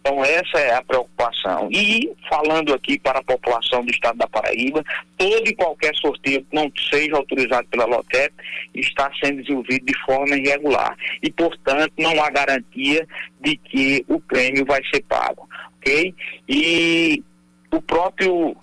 [0.00, 1.68] Então, essa é a preocupação.
[1.70, 4.82] E, falando aqui para a população do estado da Paraíba,
[5.16, 8.32] todo e qualquer sorteio que não seja autorizado pela LOTEP
[8.74, 10.96] está sendo desenvolvido de forma irregular.
[11.22, 13.06] E, portanto, não há garantia
[13.40, 15.48] de que o prêmio vai ser pago.
[15.78, 16.14] Ok?
[16.48, 17.22] E
[17.70, 18.56] o próprio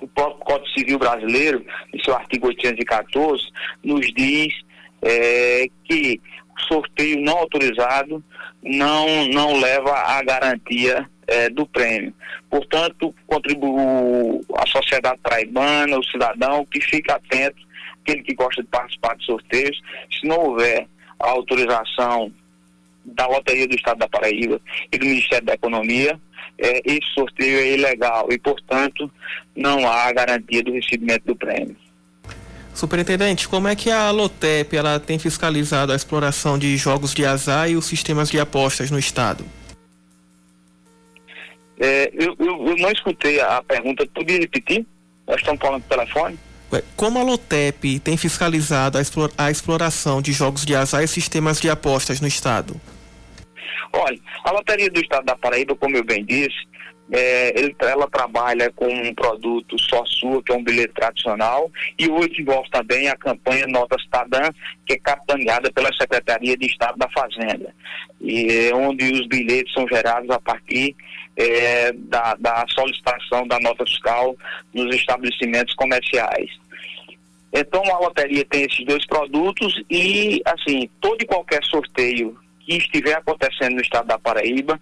[0.00, 3.48] o próprio Código Civil Brasileiro, em seu artigo 814,
[3.82, 4.52] nos diz
[5.02, 6.20] é, que
[6.62, 8.22] sorteio não autorizado
[8.62, 12.14] não, não leva à garantia é, do prêmio.
[12.50, 17.56] Portanto, contribuo a sociedade paraibana, o cidadão que fica atento,
[18.02, 20.86] aquele que gosta de participar de sorteios, se não houver
[21.18, 22.32] a autorização
[23.04, 24.60] da Loteria do Estado da Paraíba
[24.92, 26.20] e do Ministério da Economia,
[26.58, 29.10] é, esse sorteio é ilegal e, portanto,
[29.54, 31.76] não há garantia do recebimento do prêmio.
[32.76, 37.70] Superintendente, como é que a Lotep ela tem fiscalizado a exploração de jogos de azar
[37.70, 39.46] e os sistemas de apostas no estado?
[41.80, 44.84] É, eu, eu, eu, não escutei a pergunta, podia repetir?
[45.26, 46.38] Nós estamos falando do telefone?
[46.94, 51.58] Como a Lotep tem fiscalizado a, explora, a exploração de jogos de azar e sistemas
[51.58, 52.78] de apostas no estado?
[53.90, 56.66] Olha, a Loteria do Estado da Paraíba, como eu bem disse,
[57.10, 62.08] é, ele, ela trabalha com um produto só sua, que é um bilhete tradicional, e
[62.08, 64.50] hoje envolve também a campanha Nota Cidadã,
[64.84, 67.74] que é capitaneada pela Secretaria de Estado da Fazenda,
[68.20, 70.96] e é onde os bilhetes são gerados a partir
[71.36, 74.36] é, da, da solicitação da nota fiscal
[74.72, 76.50] nos estabelecimentos comerciais.
[77.52, 83.14] Então a loteria tem esses dois produtos e, assim, todo e qualquer sorteio que estiver
[83.14, 84.78] acontecendo no estado da Paraíba,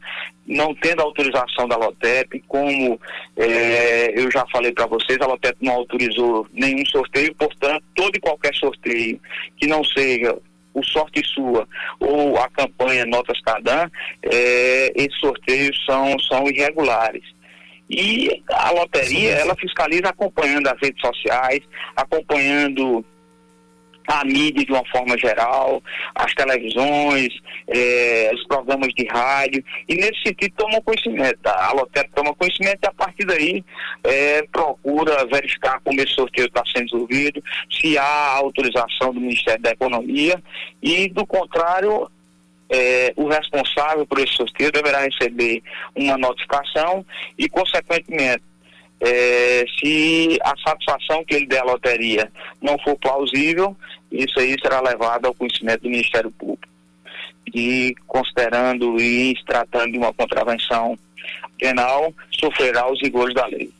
[0.46, 2.98] não tendo autorização da LOTEP, como
[3.36, 8.20] é, eu já falei para vocês, a LOTEP não autorizou nenhum sorteio, portanto, todo e
[8.20, 9.20] qualquer sorteio
[9.58, 10.36] que não seja
[10.72, 11.68] o Sorte Sua
[12.00, 13.88] ou a campanha Notas Cadã,
[14.22, 17.22] é, esses sorteios são, são irregulares.
[17.88, 21.60] E a loteria, ela fiscaliza acompanhando as redes sociais,
[21.94, 23.04] acompanhando
[24.06, 25.82] a mídia de uma forma geral,
[26.14, 27.28] as televisões,
[27.68, 32.86] eh, os programas de rádio, e nesse sentido toma conhecimento, a Lotep toma conhecimento e
[32.86, 33.64] a partir daí
[34.04, 39.70] eh, procura verificar como esse sorteio está sendo resolvido, se há autorização do Ministério da
[39.70, 40.42] Economia,
[40.82, 42.10] e do contrário,
[42.68, 45.62] eh, o responsável por esse sorteio deverá receber
[45.94, 47.04] uma notificação
[47.38, 48.42] e, consequentemente,
[49.04, 53.76] é, se a satisfação que ele der à loteria não for plausível,
[54.10, 56.66] isso aí será levado ao conhecimento do Ministério Público.
[57.54, 60.98] E considerando e tratando de uma contravenção
[61.58, 63.70] penal, sofrerá os rigores da lei.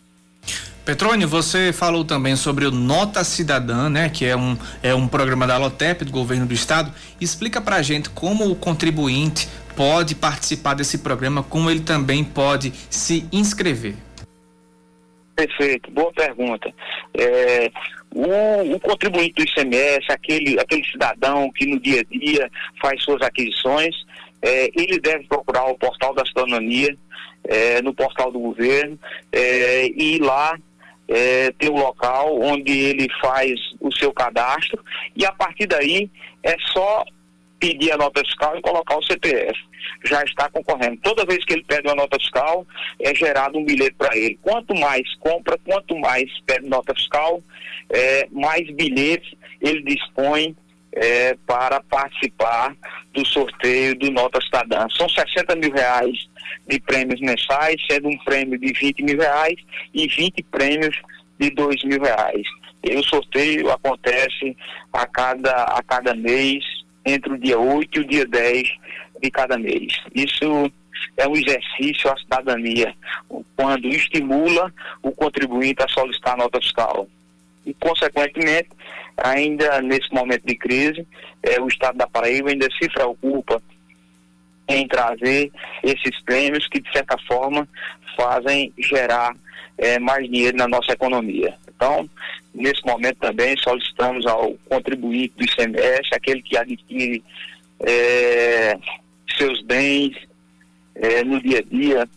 [0.84, 5.46] Petrônio, você falou também sobre o Nota Cidadã, né, que é um, é um programa
[5.46, 6.92] da Lotep, do governo do estado.
[7.18, 13.26] Explica pra gente como o contribuinte pode participar desse programa, como ele também pode se
[13.32, 13.94] inscrever.
[15.34, 16.72] Perfeito, boa pergunta.
[17.18, 17.70] É,
[18.14, 23.20] o, o, contribuinte do ICMS, aquele, aquele cidadão que no dia a dia faz suas
[23.20, 23.94] aquisições,
[24.40, 26.96] é, ele deve procurar o portal da cidadania,
[27.48, 28.98] é, no portal do governo,
[29.32, 30.56] é, e lá
[31.08, 34.82] é, ter o local onde ele faz o seu cadastro,
[35.16, 36.08] e a partir daí
[36.44, 37.04] é só
[37.58, 39.58] pedir a nota fiscal e colocar o CPF.
[40.04, 40.98] Já está concorrendo.
[41.02, 42.66] Toda vez que ele pede uma nota fiscal,
[43.00, 44.38] é gerado um bilhete para ele.
[44.42, 47.42] Quanto mais compra, quanto mais pede nota fiscal,
[47.90, 50.56] é, mais bilhetes ele dispõe
[50.92, 52.76] é, para participar
[53.12, 54.86] do sorteio do Nota Cidadã.
[54.96, 56.28] São 60 mil reais
[56.68, 59.56] de prêmios mensais, sendo um prêmio de 20 mil reais
[59.92, 60.96] e 20 prêmios
[61.38, 62.46] de 2 mil reais.
[62.82, 64.56] E o sorteio acontece
[64.92, 66.62] a cada, a cada mês
[67.04, 68.68] entre o dia 8 e o dia 10
[69.22, 70.00] de cada mês.
[70.14, 70.72] Isso
[71.16, 72.94] é um exercício à cidadania,
[73.56, 77.08] quando estimula o contribuinte a solicitar nota fiscal.
[77.64, 78.68] E, consequentemente,
[79.16, 81.06] ainda nesse momento de crise,
[81.42, 83.62] é, o Estado da Paraíba ainda se preocupa
[84.68, 85.50] em trazer
[85.82, 87.68] esses prêmios que, de certa forma,
[88.16, 89.34] fazem gerar
[89.78, 91.54] é, mais dinheiro na nossa economia.
[91.68, 92.08] Então,
[92.54, 97.22] nesse momento também solicitamos ao contribuinte do ICMS, aquele que adquire
[97.80, 98.78] é,
[99.36, 100.16] seus bens
[100.94, 102.08] é, no dia a dia,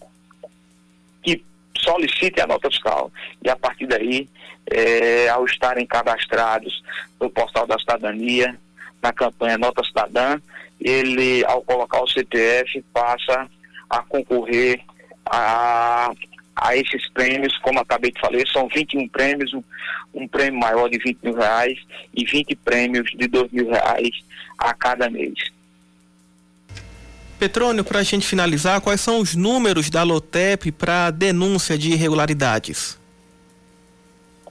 [1.23, 1.43] que
[1.77, 3.11] solicite a nota fiscal.
[3.43, 4.29] E a partir daí,
[4.69, 6.83] é, ao estarem cadastrados
[7.19, 8.57] no portal da cidadania,
[9.01, 10.39] na campanha Nota Cidadã,
[10.79, 13.49] ele, ao colocar o CPF, passa
[13.89, 14.81] a concorrer
[15.25, 16.11] a
[16.57, 19.63] a esses prêmios, como acabei de falar, são 21 prêmios, um,
[20.13, 21.77] um, prêmio maior de 20 mil reais
[22.13, 24.09] e 20 prêmios de 2 mil reais
[24.57, 25.35] a cada mês.
[27.39, 32.97] Petrônio, para a gente finalizar, quais são os números da LOTEP para denúncia de irregularidades?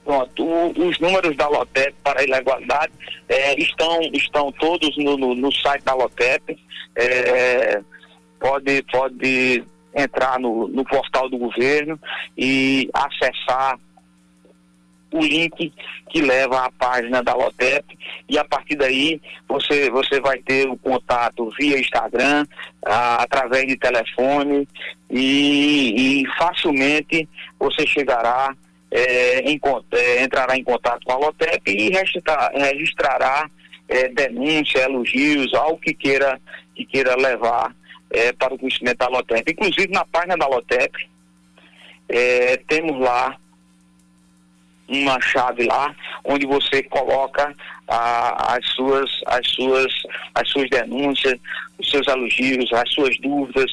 [0.05, 2.93] Pronto, o, os números da LOTEP para irregularidade
[3.27, 6.57] é, estão, estão todos no, no, no, site da LOTEP.
[6.95, 7.81] É,
[8.39, 9.65] pode, pode
[9.97, 11.99] entrar no, no portal do governo
[12.37, 13.79] e acessar
[15.11, 15.73] o link
[16.09, 17.97] que leva à página da Lotep.
[18.29, 22.45] E a partir daí você, você vai ter o contato via Instagram,
[22.85, 24.67] a, através de telefone.
[25.09, 27.27] E, e facilmente
[27.59, 28.55] você chegará,
[28.91, 29.59] é, em,
[29.91, 33.49] é, entrará em contato com a Lotep e registrar, registrará
[33.87, 36.39] é, denúncia, elogios, algo que queira,
[36.75, 37.73] que queira levar
[38.11, 39.51] é, para o conhecimento da LOTEP.
[39.51, 41.09] Inclusive, na página da LOTEP,
[42.09, 43.37] é, temos lá
[44.87, 45.93] uma chave lá
[46.23, 47.53] onde você coloca
[47.87, 49.93] as suas as suas
[50.33, 51.37] as suas denúncias
[51.77, 53.69] os seus elogios as suas dúvidas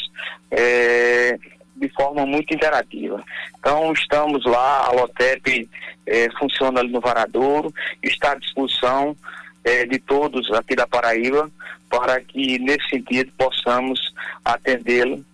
[0.50, 1.38] é,
[1.76, 3.22] de forma muito interativa
[3.60, 5.68] então estamos lá a Lotep
[6.06, 9.16] é, funciona ali no Varadouro está à disposição
[9.64, 11.50] é, de todos aqui da Paraíba
[11.88, 14.00] para que nesse sentido possamos
[14.44, 15.24] atendê-lo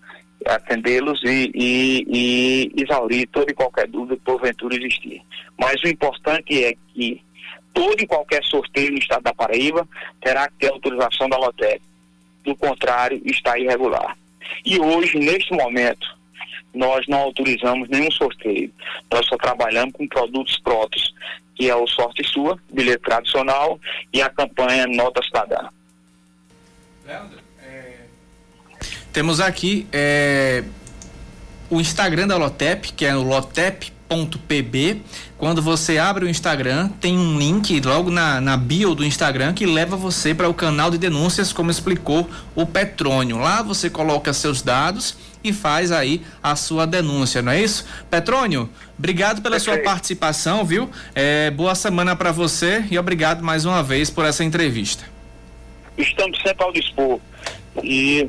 [0.46, 5.22] atendê-los e, e, e exaurir toda e qualquer dúvida que porventura existir.
[5.58, 7.22] Mas o importante é que
[7.74, 9.86] todo e qualquer sorteio no estado da Paraíba
[10.20, 11.82] terá que ter autorização da LOTEC.
[12.44, 14.16] Do contrário, está irregular.
[14.64, 16.06] E hoje, neste momento,
[16.74, 18.72] nós não autorizamos nenhum sorteio.
[19.10, 21.14] Nós só trabalhamos com produtos prontos,
[21.54, 23.78] que é o Sorte Sua, bilhete tradicional,
[24.12, 25.68] e a campanha Nota Cidadã.
[27.06, 27.96] Leandro, é,
[29.12, 30.64] Temos aqui é,
[31.68, 33.22] o Instagram da Lotep, que é o
[34.10, 35.02] lotep.pb.
[35.38, 39.64] Quando você abre o Instagram, tem um link logo na, na bio do Instagram que
[39.64, 43.38] leva você para o canal de denúncias, como explicou o Petrônio.
[43.38, 47.86] Lá você coloca seus dados e faz aí a sua denúncia, não é isso?
[48.10, 50.90] Petrônio, obrigado pela sua participação, viu?
[51.14, 55.04] É, boa semana para você e obrigado mais uma vez por essa entrevista.
[55.96, 57.18] Estamos sempre ao dispor
[57.82, 58.28] e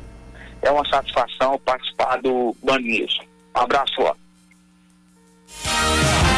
[0.62, 3.20] é uma satisfação participar do Band News.
[3.56, 4.16] Um abraço lá.
[5.60, 6.31] Música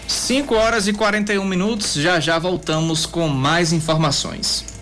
[0.07, 4.77] 5 horas e 41 minutos, já já voltamos com mais informações.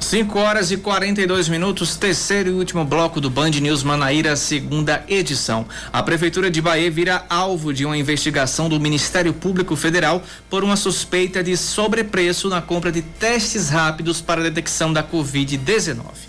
[0.00, 5.66] 5 horas e 42 minutos, terceiro e último bloco do Band News Manaíra, segunda edição.
[5.92, 10.76] A Prefeitura de Bahia vira alvo de uma investigação do Ministério Público Federal por uma
[10.76, 16.25] suspeita de sobrepreço na compra de testes rápidos para detecção da Covid-19.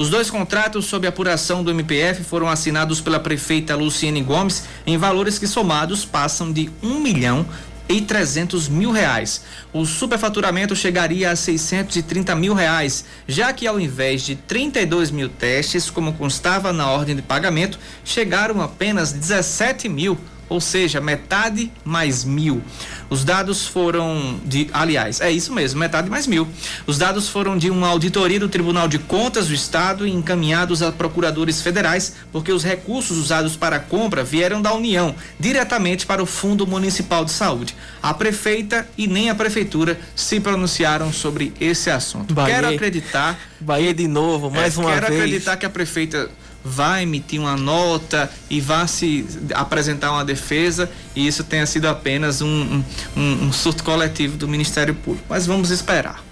[0.00, 5.38] Os dois contratos sob apuração do MPF foram assinados pela prefeita Luciene Gomes em valores
[5.38, 7.46] que somados passam de um milhão
[7.86, 9.42] e 300 mil reais.
[9.74, 15.90] O superfaturamento chegaria a 630 mil reais, já que ao invés de 32 mil testes,
[15.90, 20.18] como constava na ordem de pagamento, chegaram apenas 17 mil
[20.50, 22.60] ou seja, metade mais mil.
[23.08, 26.46] Os dados foram de, aliás, é isso mesmo, metade mais mil.
[26.86, 30.90] Os dados foram de uma auditoria do Tribunal de Contas do Estado e encaminhados a
[30.90, 36.26] procuradores federais, porque os recursos usados para a compra vieram da União, diretamente para o
[36.26, 37.76] Fundo Municipal de Saúde.
[38.02, 42.34] A prefeita e nem a prefeitura se pronunciaram sobre esse assunto.
[42.34, 43.38] Bahia, quero acreditar.
[43.60, 45.12] Bahia de novo, mais é, uma quero vez.
[45.12, 46.28] Quero acreditar que a prefeita
[46.64, 52.40] vai emitir uma nota e vai se apresentar uma defesa e isso tenha sido apenas
[52.40, 52.82] um,
[53.16, 55.26] um, um surto coletivo do Ministério Público.
[55.28, 56.29] Mas vamos esperar.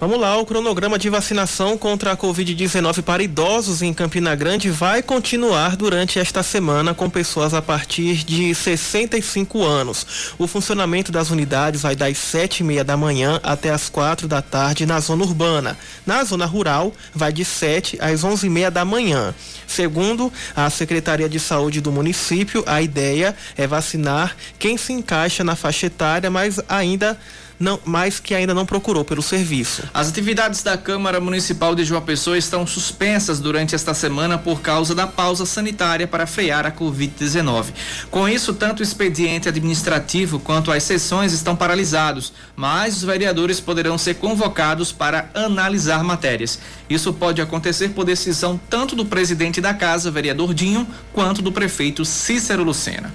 [0.00, 5.02] Vamos lá, o cronograma de vacinação contra a Covid-19 para idosos em Campina Grande vai
[5.02, 10.32] continuar durante esta semana com pessoas a partir de 65 anos.
[10.38, 14.40] O funcionamento das unidades vai das sete e meia da manhã até as quatro da
[14.40, 15.76] tarde na zona urbana.
[16.06, 19.34] Na zona rural, vai de 7 às onze e meia da manhã.
[19.66, 25.54] Segundo a Secretaria de Saúde do município, a ideia é vacinar quem se encaixa na
[25.54, 27.18] faixa etária, mas ainda
[27.60, 29.82] não, mas que ainda não procurou pelo serviço.
[29.92, 34.94] As atividades da Câmara Municipal de João Pessoa estão suspensas durante esta semana por causa
[34.94, 37.66] da pausa sanitária para frear a Covid-19.
[38.10, 43.98] Com isso, tanto o expediente administrativo quanto as sessões estão paralisados, mas os vereadores poderão
[43.98, 46.58] ser convocados para analisar matérias.
[46.88, 52.06] Isso pode acontecer por decisão tanto do presidente da casa, vereador Dinho, quanto do prefeito
[52.06, 53.12] Cícero Lucena.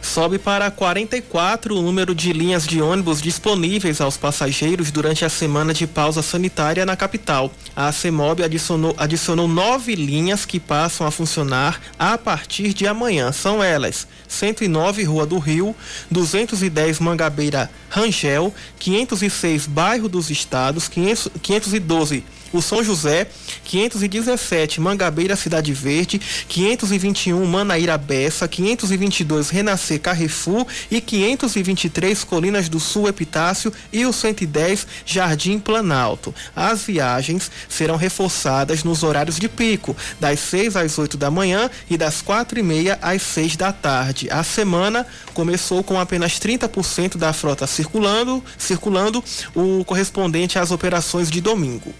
[0.00, 5.74] Sobe para 44 o número de linhas de ônibus disponíveis aos passageiros durante a semana
[5.74, 7.52] de pausa sanitária na capital.
[7.74, 13.32] A CEMOB adicionou, adicionou nove linhas que passam a funcionar a partir de amanhã.
[13.32, 15.74] São elas: 109 Rua do Rio,
[16.10, 23.26] 210 Mangabeira Rangel, 506 Bairro dos Estados, 500, 512 o São José,
[23.64, 33.08] 517 Mangabeira Cidade Verde, 521 Manaíra Bessa, 522 Renascer Carrefour e 523 Colinas do Sul
[33.08, 36.34] Epitácio e o 110 Jardim Planalto.
[36.54, 41.96] As viagens serão reforçadas nos horários de pico, das 6 às 8 da manhã e
[41.96, 44.28] das 4 e meia às 6 da tarde.
[44.30, 49.22] A semana começou com apenas 30% da frota circulando, circulando,
[49.54, 51.94] o correspondente às operações de domingo.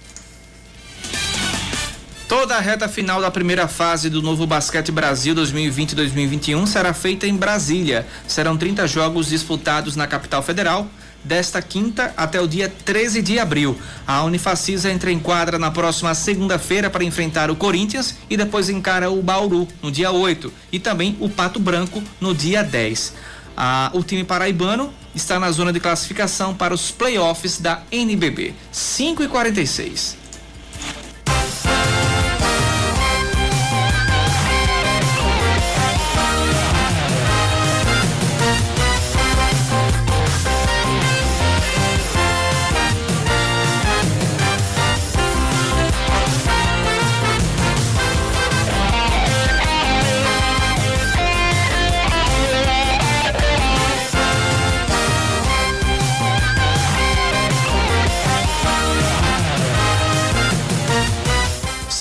[2.28, 7.34] Toda a reta final da primeira fase do novo Basquete Brasil 2020-2021 será feita em
[7.34, 8.06] Brasília.
[8.26, 10.86] Serão 30 jogos disputados na capital federal
[11.24, 13.78] desta quinta até o dia 13 de abril.
[14.06, 19.10] A Unifacisa entra em quadra na próxima segunda-feira para enfrentar o Corinthians e depois encara
[19.10, 23.14] o Bauru no dia 8 e também o Pato Branco no dia 10.
[23.56, 28.54] Ah, o time paraibano está na zona de classificação para os playoffs da NBB.
[28.70, 30.17] 5 e 46.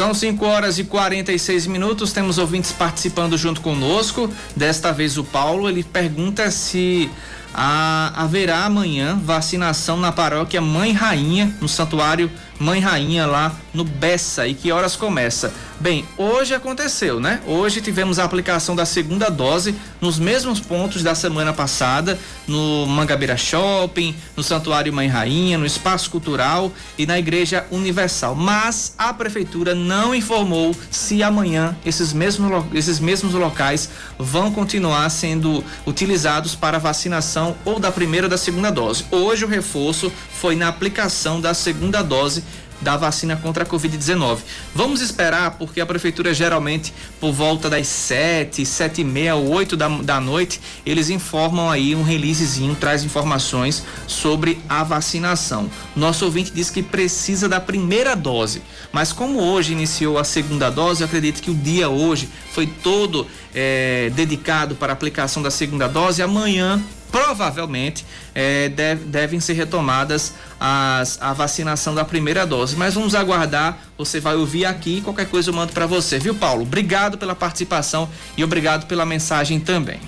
[0.08, 2.14] São 5 horas e 46 minutos.
[2.14, 4.32] Temos ouvintes participando junto conosco.
[4.56, 7.10] Desta vez o Paulo, ele pergunta se
[7.54, 14.48] ah, haverá amanhã vacinação na paróquia Mãe Rainha, no santuário Mãe Rainha lá no Bessa
[14.48, 15.54] e que horas começa?
[15.80, 17.40] Bem, hoje aconteceu, né?
[17.46, 23.38] Hoje tivemos a aplicação da segunda dose nos mesmos pontos da semana passada, no Mangabeira
[23.38, 28.34] Shopping, no Santuário Mãe Rainha, no Espaço Cultural e na Igreja Universal.
[28.34, 33.88] Mas a prefeitura não informou se amanhã esses mesmos, esses mesmos locais
[34.18, 39.06] vão continuar sendo utilizados para vacinação ou da primeira ou da segunda dose.
[39.12, 42.47] Hoje o reforço foi na aplicação da segunda dose
[42.82, 44.40] da vacina contra a Covid-19.
[44.74, 49.88] Vamos esperar, porque a prefeitura geralmente, por volta das sete, sete e meia, oito da,
[49.88, 55.70] da noite, eles informam aí um releasezinho, traz informações sobre a vacinação.
[55.96, 58.62] Nosso ouvinte diz que precisa da primeira dose,
[58.92, 63.28] mas como hoje iniciou a segunda dose, eu acredito que o dia hoje foi todo
[63.54, 66.22] é, dedicado para a aplicação da segunda dose.
[66.22, 72.76] Amanhã provavelmente é, deve, devem ser retomadas as, a vacinação da primeira dose.
[72.76, 76.64] Mas vamos aguardar, você vai ouvir aqui, qualquer coisa eu mando para você, viu, Paulo?
[76.64, 80.00] Obrigado pela participação e obrigado pela mensagem também.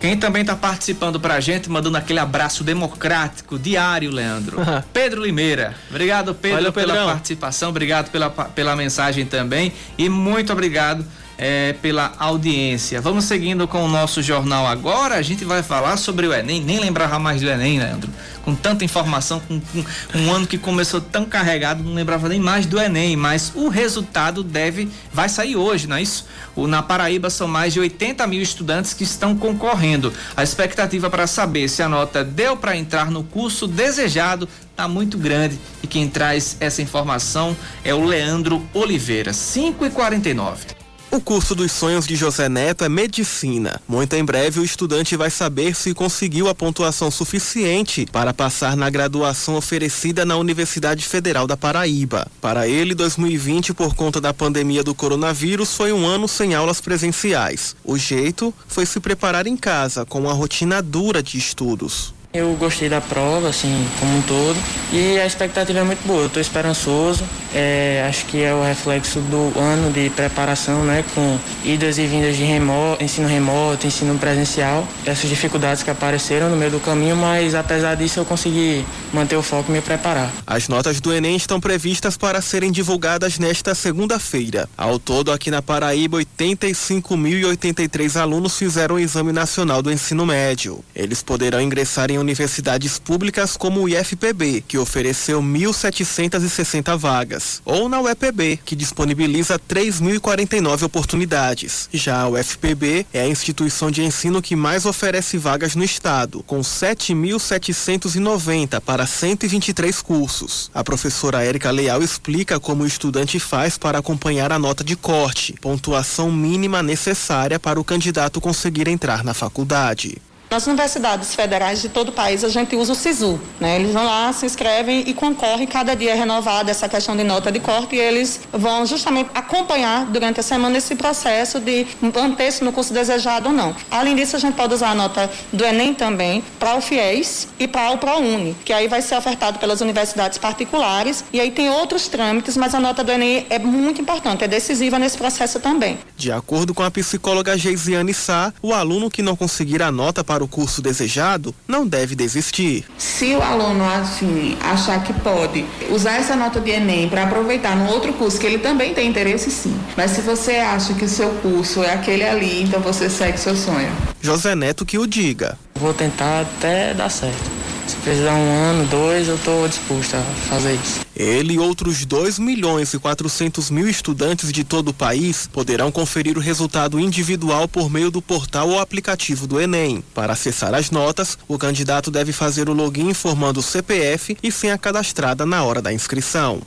[0.00, 4.58] Quem também está participando para a gente, mandando aquele abraço democrático, diário, Leandro.
[4.92, 5.74] Pedro Limeira.
[5.90, 9.72] Obrigado, Pedro, pela participação, obrigado pela, pela mensagem também.
[9.96, 11.04] E muito obrigado
[11.38, 13.00] é, pela audiência.
[13.00, 15.14] Vamos seguindo com o nosso jornal agora.
[15.14, 16.60] A gente vai falar sobre o Enem.
[16.60, 18.10] Nem lembrava mais do Enem, Leandro.
[18.42, 22.66] Com tanta informação, com, com um ano que começou tão carregado, não lembrava nem mais
[22.66, 23.14] do Enem.
[23.14, 26.26] Mas o resultado deve, vai sair hoje, não é isso?
[26.56, 30.12] O, na Paraíba são mais de 80 mil estudantes que estão concorrendo.
[30.36, 35.16] A expectativa para saber se a nota deu para entrar no curso desejado está muito
[35.16, 35.58] grande.
[35.82, 39.32] E quem traz essa informação é o Leandro Oliveira.
[39.32, 40.77] 5 e 49
[41.10, 43.80] o curso dos sonhos de José Neto é medicina.
[43.88, 48.90] Muito em breve o estudante vai saber se conseguiu a pontuação suficiente para passar na
[48.90, 52.30] graduação oferecida na Universidade Federal da Paraíba.
[52.40, 57.74] Para ele, 2020, por conta da pandemia do coronavírus, foi um ano sem aulas presenciais.
[57.82, 62.88] O jeito foi se preparar em casa, com uma rotina dura de estudos Eu gostei
[62.88, 64.56] da prova, assim, como um todo,
[64.92, 66.20] e a expectativa é muito boa.
[66.20, 67.24] Eu estou esperançoso.
[67.54, 72.36] É, acho que é o reflexo do ano de preparação, né, com idas e vindas
[72.36, 77.54] de remoto, ensino remoto, ensino presencial, essas dificuldades que apareceram no meio do caminho, mas
[77.54, 78.84] apesar disso eu consegui
[79.14, 80.30] manter o foco e me preparar.
[80.46, 84.68] As notas do Enem estão previstas para serem divulgadas nesta segunda-feira.
[84.76, 90.84] Ao todo, aqui na Paraíba, 85.083 alunos fizeram o Exame Nacional do Ensino Médio.
[90.94, 98.02] Eles poderão ingressar em universidades públicas como o IFPB, que ofereceu 1.760 vagas, ou na
[98.02, 101.88] UEPB, que disponibiliza 3.049 oportunidades.
[101.90, 106.60] Já a UFPB é a instituição de ensino que mais oferece vagas no estado, com
[106.60, 110.70] 7.790 para 123 cursos.
[110.74, 115.54] A professora Érica Leal explica como o estudante faz para acompanhar a nota de corte,
[115.62, 120.18] pontuação mínima necessária para o candidato conseguir entrar na faculdade.
[120.50, 123.38] Nas universidades federais de todo o país, a gente usa o SISU.
[123.60, 123.76] Né?
[123.76, 125.66] Eles vão lá, se inscrevem e concorrem.
[125.66, 130.06] Cada dia é renovada essa questão de nota de corte e eles vão justamente acompanhar
[130.06, 133.76] durante a semana esse processo de manter-se no curso desejado ou não.
[133.90, 137.68] Além disso, a gente pode usar a nota do Enem também para o FIES e
[137.68, 141.24] para o ProUni, que aí vai ser ofertado pelas universidades particulares.
[141.30, 144.98] E aí tem outros trâmites, mas a nota do Enem é muito importante, é decisiva
[144.98, 145.98] nesse processo também.
[146.16, 150.37] De acordo com a psicóloga Geisiane Sá, o aluno que não conseguir a nota para
[150.38, 152.84] para o curso desejado, não deve desistir.
[152.96, 157.90] Se o aluno assim achar que pode usar essa nota de Enem para aproveitar no
[157.90, 159.76] outro curso que ele também tem interesse, sim.
[159.96, 163.56] Mas se você acha que o seu curso é aquele ali, então você segue seu
[163.56, 163.90] sonho.
[164.22, 165.58] José Neto que o diga.
[165.74, 167.50] Vou tentar até dar certo.
[167.88, 171.00] Se precisar um ano, dois, eu estou disposto a fazer isso.
[171.18, 176.38] Ele e outros 2 milhões e 400 mil estudantes de todo o país poderão conferir
[176.38, 180.00] o resultado individual por meio do portal ou aplicativo do Enem.
[180.14, 184.78] Para acessar as notas, o candidato deve fazer o login informando o CPF e senha
[184.78, 186.62] cadastrada na hora da inscrição.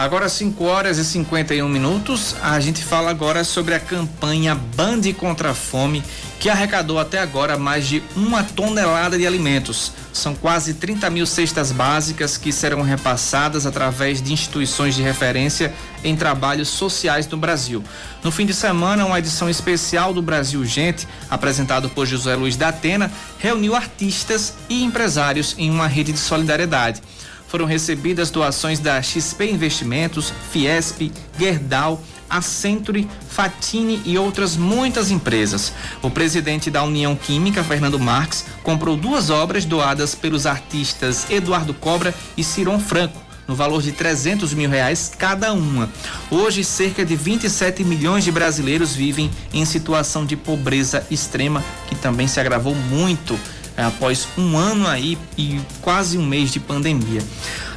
[0.00, 5.50] Agora 5 horas e 51 minutos, a gente fala agora sobre a campanha Bande contra
[5.50, 6.02] a Fome,
[6.40, 9.92] que arrecadou até agora mais de uma tonelada de alimentos.
[10.10, 16.16] São quase 30 mil cestas básicas que serão repassadas através de instituições de referência em
[16.16, 17.84] trabalhos sociais no Brasil.
[18.24, 22.68] No fim de semana, uma edição especial do Brasil Gente, apresentado por José Luiz da
[22.68, 27.02] Atena, reuniu artistas e empresários em uma rede de solidariedade
[27.50, 32.00] foram recebidas doações da XP Investimentos, Fiesp, Gerdau,
[32.30, 35.72] Accenture, Fatini e outras muitas empresas.
[36.00, 42.14] O presidente da União Química, Fernando Marques, comprou duas obras doadas pelos artistas Eduardo Cobra
[42.36, 45.90] e Ciron Franco no valor de 300 mil reais cada uma.
[46.30, 52.28] Hoje, cerca de 27 milhões de brasileiros vivem em situação de pobreza extrema, que também
[52.28, 53.36] se agravou muito
[53.82, 57.22] após um ano aí e quase um mês de pandemia.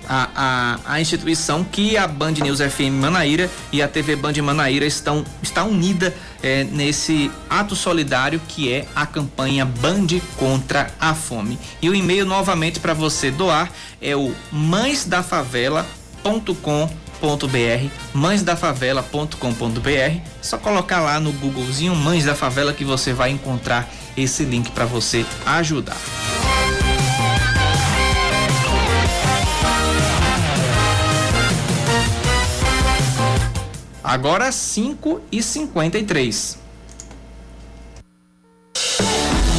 [0.10, 4.86] a, a, a, instituição que a Band News FM Manaíra e a TV Band Manaíra
[4.86, 10.08] estão está unida é, nesse ato solidário que é a campanha Band
[10.38, 11.60] contra a fome.
[11.82, 13.70] E o e-mail novamente para você doar
[14.02, 16.90] é o mãesdafavela.com
[17.22, 20.22] mãesdafavela.com.br, mãesdafavela.com.br.
[20.42, 23.88] Só colocar lá no Googlezinho Mães da Favela que você vai encontrar
[24.18, 25.98] esse link para você ajudar.
[34.04, 36.58] Agora 5 e 53.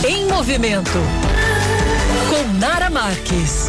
[0.08, 0.98] Em movimento.
[2.28, 3.68] Com Nara Marques.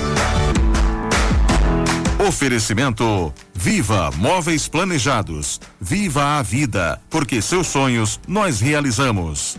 [2.28, 5.59] Oferecimento Viva Móveis Planejados.
[5.80, 9.57] Viva a vida, porque seus sonhos nós realizamos.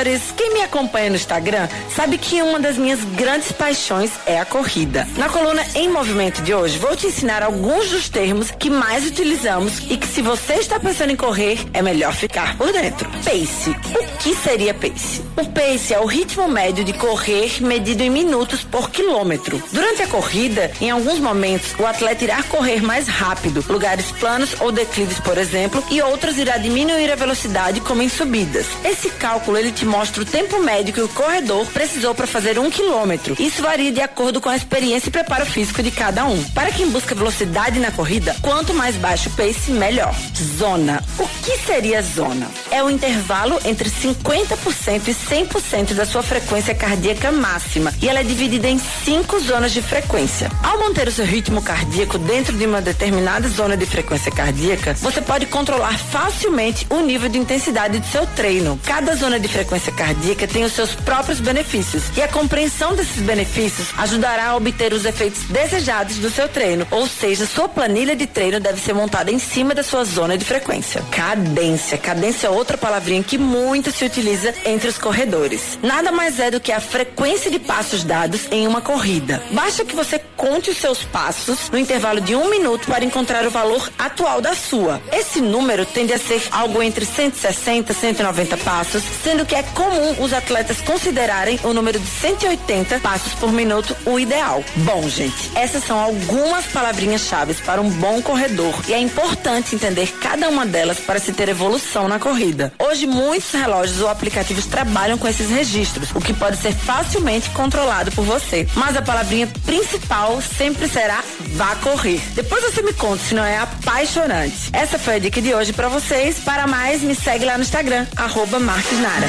[0.00, 4.44] Corredores, quem me acompanha no Instagram sabe que uma das minhas grandes paixões é a
[4.44, 5.06] corrida.
[5.16, 9.90] Na coluna Em Movimento de hoje, vou te ensinar alguns dos termos que mais utilizamos
[9.90, 13.10] e que se você está pensando em correr, é melhor ficar por dentro.
[13.24, 13.70] Pace.
[13.70, 15.22] O que seria pace?
[15.36, 19.62] O pace é o ritmo médio de correr medido em minutos por quilômetro.
[19.72, 24.72] Durante a corrida, em alguns momentos, o atleta irá correr mais rápido, lugares planos ou
[24.72, 28.66] declives, por exemplo, e outros irá diminuir a velocidade, como em subidas.
[28.84, 32.70] Esse cálculo ele te mostra o tempo médio que o corredor precisou para fazer um
[32.70, 33.34] quilômetro.
[33.40, 36.42] Isso varia de acordo com a experiência e preparo físico de cada um.
[36.50, 40.14] Para quem busca velocidade na corrida, quanto mais baixo o pace, melhor.
[40.56, 41.02] Zona.
[41.18, 42.48] O que seria zona?
[42.70, 48.22] É o intervalo entre 50% e 100% da sua frequência cardíaca máxima e ela é
[48.24, 50.50] dividida em cinco zonas de frequência.
[50.62, 55.20] Ao manter o seu ritmo cardíaco dentro de uma determinada zona de frequência cardíaca, você
[55.20, 58.78] pode controlar facilmente o nível de intensidade do seu treino.
[58.84, 63.88] Cada zona de frequência cardíaca tem os seus próprios benefícios e a compreensão desses benefícios
[63.96, 68.58] ajudará a obter os efeitos desejados do seu treino, ou seja, sua planilha de treino
[68.58, 71.02] deve ser montada em cima da sua zona de frequência.
[71.10, 71.96] Cadência.
[71.96, 75.78] Cadência é outra palavrinha que muito se utiliza entre os corredores.
[75.82, 79.42] Nada mais é do que a frequência de passos dados em uma corrida.
[79.52, 83.50] Basta que você conte os seus passos no intervalo de um minuto para encontrar o
[83.50, 85.00] valor atual da sua.
[85.12, 90.16] Esse número tende a ser algo entre 160 e 190 passos, sendo que é comum
[90.22, 94.62] os atletas considerarem o número de 180 passos por minuto o ideal.
[94.76, 100.48] Bom, gente, essas são algumas palavrinhas-chave para um bom corredor e é importante entender cada
[100.48, 102.72] uma delas para se ter evolução na corrida.
[102.78, 108.12] Hoje, muitos relógios ou aplicativos trabalham com esses registros, o que pode ser facilmente controlado
[108.12, 108.66] por você.
[108.74, 111.22] Mas a palavrinha principal sempre será
[111.54, 112.20] vá correr.
[112.34, 114.70] Depois você me conta se não é apaixonante.
[114.72, 116.38] Essa foi a dica de hoje para vocês.
[116.38, 119.28] Para mais, me segue lá no Instagram, arroba Marques Nara.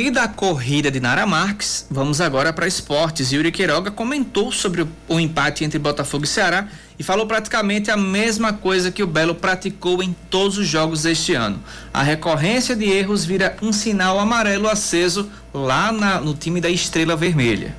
[0.00, 3.32] E da corrida de Nara Marques, vamos agora para esportes.
[3.32, 8.50] Yuri Queiroga comentou sobre o, empate entre Botafogo e Ceará e falou praticamente a mesma
[8.50, 11.62] coisa que o Belo praticou em todos os jogos deste ano.
[11.92, 17.14] A recorrência de erros vira um sinal amarelo aceso lá na, no time da Estrela
[17.14, 17.76] Vermelha.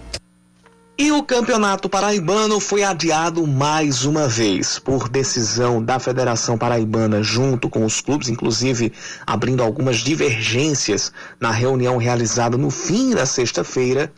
[0.97, 7.69] E o Campeonato Paraibano foi adiado mais uma vez por decisão da Federação Paraibana junto
[7.69, 8.93] com os clubes, inclusive
[9.25, 14.13] abrindo algumas divergências na reunião realizada no fim da sexta-feira.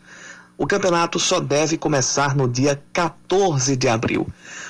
[0.58, 4.28] O campeonato só deve começar no dia 14 de abril.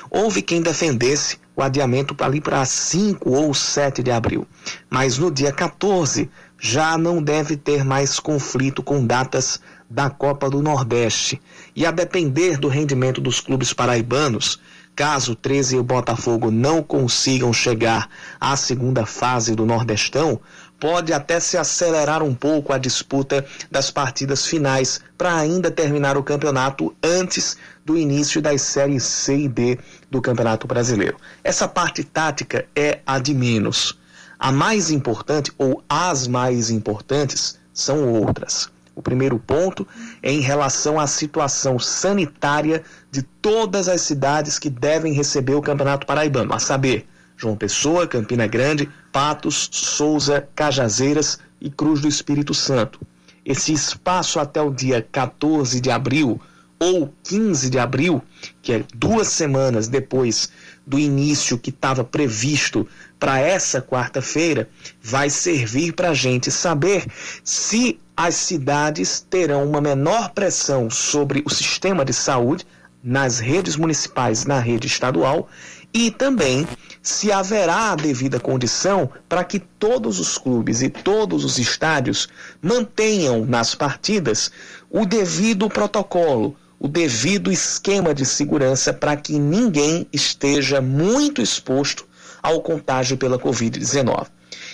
[0.10, 4.47] Houve quem defendesse o adiamento ali para 5 ou 7 de abril,
[4.89, 6.30] mas no dia 14
[6.60, 11.41] já não deve ter mais conflito com datas da Copa do Nordeste.
[11.76, 14.60] E a depender do rendimento dos clubes paraibanos,
[14.96, 18.08] caso 13 e o Botafogo não consigam chegar
[18.40, 20.40] à segunda fase do Nordestão,
[20.80, 26.24] pode até se acelerar um pouco a disputa das partidas finais para ainda terminar o
[26.24, 29.80] campeonato antes do início das séries C e D
[30.12, 31.18] do Campeonato Brasileiro.
[31.44, 33.98] Essa parte tática é a de menos.
[34.38, 38.70] A mais importante, ou as mais importantes, são outras.
[38.96, 39.88] O primeiro ponto
[40.24, 46.54] em relação à situação sanitária de todas as cidades que devem receber o Campeonato Paraibano,
[46.54, 47.06] a saber,
[47.36, 53.02] João Pessoa, Campina Grande, Patos, Souza, Cajazeiras e Cruz do Espírito Santo.
[53.46, 56.40] Esse espaço até o dia 14 de abril
[56.80, 58.22] ou 15 de abril,
[58.62, 60.50] que é duas semanas depois
[60.86, 62.88] do início que estava previsto
[63.20, 64.70] para essa quarta-feira,
[65.02, 67.06] vai servir para a gente saber
[67.44, 72.66] se as cidades terão uma menor pressão sobre o sistema de saúde
[73.04, 75.50] nas redes municipais, na rede estadual
[75.94, 76.68] e também
[77.02, 82.28] se haverá a devida condição para que todos os clubes e todos os estádios
[82.62, 84.52] mantenham nas partidas
[84.90, 92.06] o devido protocolo, o devido esquema de segurança para que ninguém esteja muito exposto
[92.42, 94.28] ao contágio pela Covid-19.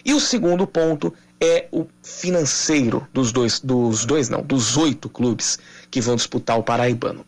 [0.03, 5.59] E o segundo ponto é o financeiro dos dois, dos dois não, dos oito clubes
[5.91, 7.23] que vão disputar o Paraibano.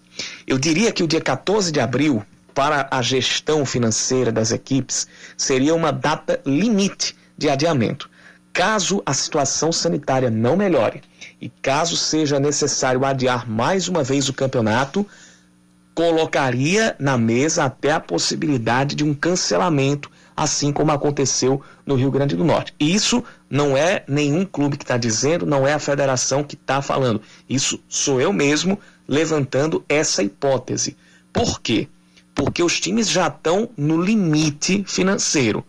[0.48, 2.26] Eu diria que o dia 14 de abril,
[2.56, 5.08] para a gestão financeira das equipes,
[5.38, 8.10] seria uma data limite de adiamento.
[8.52, 11.04] Caso a situação sanitária não melhore
[11.42, 15.06] e caso seja necessário adiar mais uma vez o campeonato,
[15.96, 22.36] colocaria na mesa até a possibilidade de um cancelamento assim como aconteceu no Rio Grande
[22.36, 22.74] do Norte.
[22.80, 27.22] Isso não é nenhum clube que está dizendo, não é a federação que está falando.
[27.50, 30.96] Isso sou eu mesmo levantando essa hipótese.
[31.34, 31.88] Por quê?
[32.34, 35.66] Porque os times já estão no limite financeiro,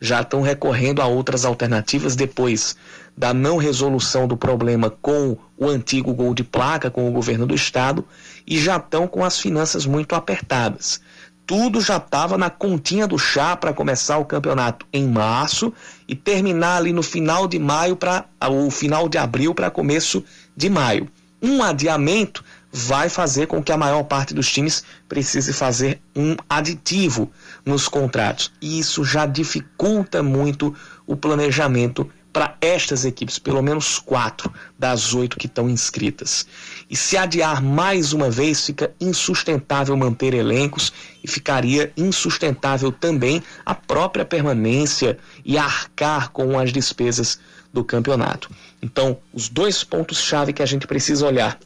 [0.00, 2.74] já estão recorrendo a outras alternativas depois
[3.16, 7.54] da não resolução do problema com o antigo gol de placa, com o governo do
[7.54, 8.04] estado,
[8.46, 11.00] e já estão com as finanças muito apertadas.
[11.46, 15.72] Tudo já estava na continha do chá para começar o campeonato em março
[16.08, 20.24] e terminar ali no final de maio para o final de abril para começo
[20.56, 21.08] de maio.
[21.40, 27.30] Um adiamento vai fazer com que a maior parte dos times precise fazer um aditivo
[27.64, 28.52] nos contratos.
[28.60, 30.74] E isso já dificulta muito
[31.06, 36.46] o planejamento para estas equipes, pelo menos quatro das oito que estão inscritas.
[36.90, 40.92] E se adiar mais uma vez, fica insustentável manter elencos
[41.24, 45.16] e ficaria insustentável também a própria permanência
[45.46, 47.40] e arcar com as despesas
[47.72, 48.50] do campeonato.
[48.82, 51.58] Então, os dois pontos-chave que a gente precisa olhar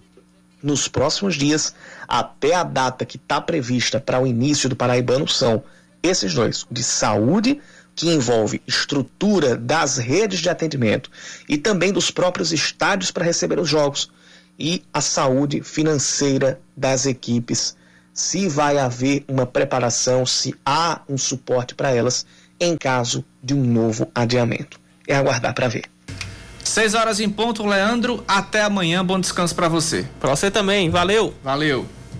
[0.63, 1.75] nos próximos dias,
[2.07, 5.65] até a data que está prevista para o início do Paraibano, são
[6.01, 7.61] esses dois: de saúde
[8.01, 11.11] que envolve estrutura das redes de atendimento
[11.47, 14.11] e também dos próprios estádios para receber os jogos
[14.59, 17.77] e a saúde financeira das equipes,
[18.15, 22.25] se vai haver uma preparação, se há um suporte para elas
[22.59, 24.81] em caso de um novo adiamento.
[25.07, 25.85] É aguardar para ver.
[26.65, 28.25] Seis horas em ponto, Leandro.
[28.27, 29.05] Até amanhã.
[29.05, 30.07] Bom descanso para você.
[30.19, 30.89] Para você também.
[30.89, 31.35] Valeu.
[31.45, 31.87] Valeu.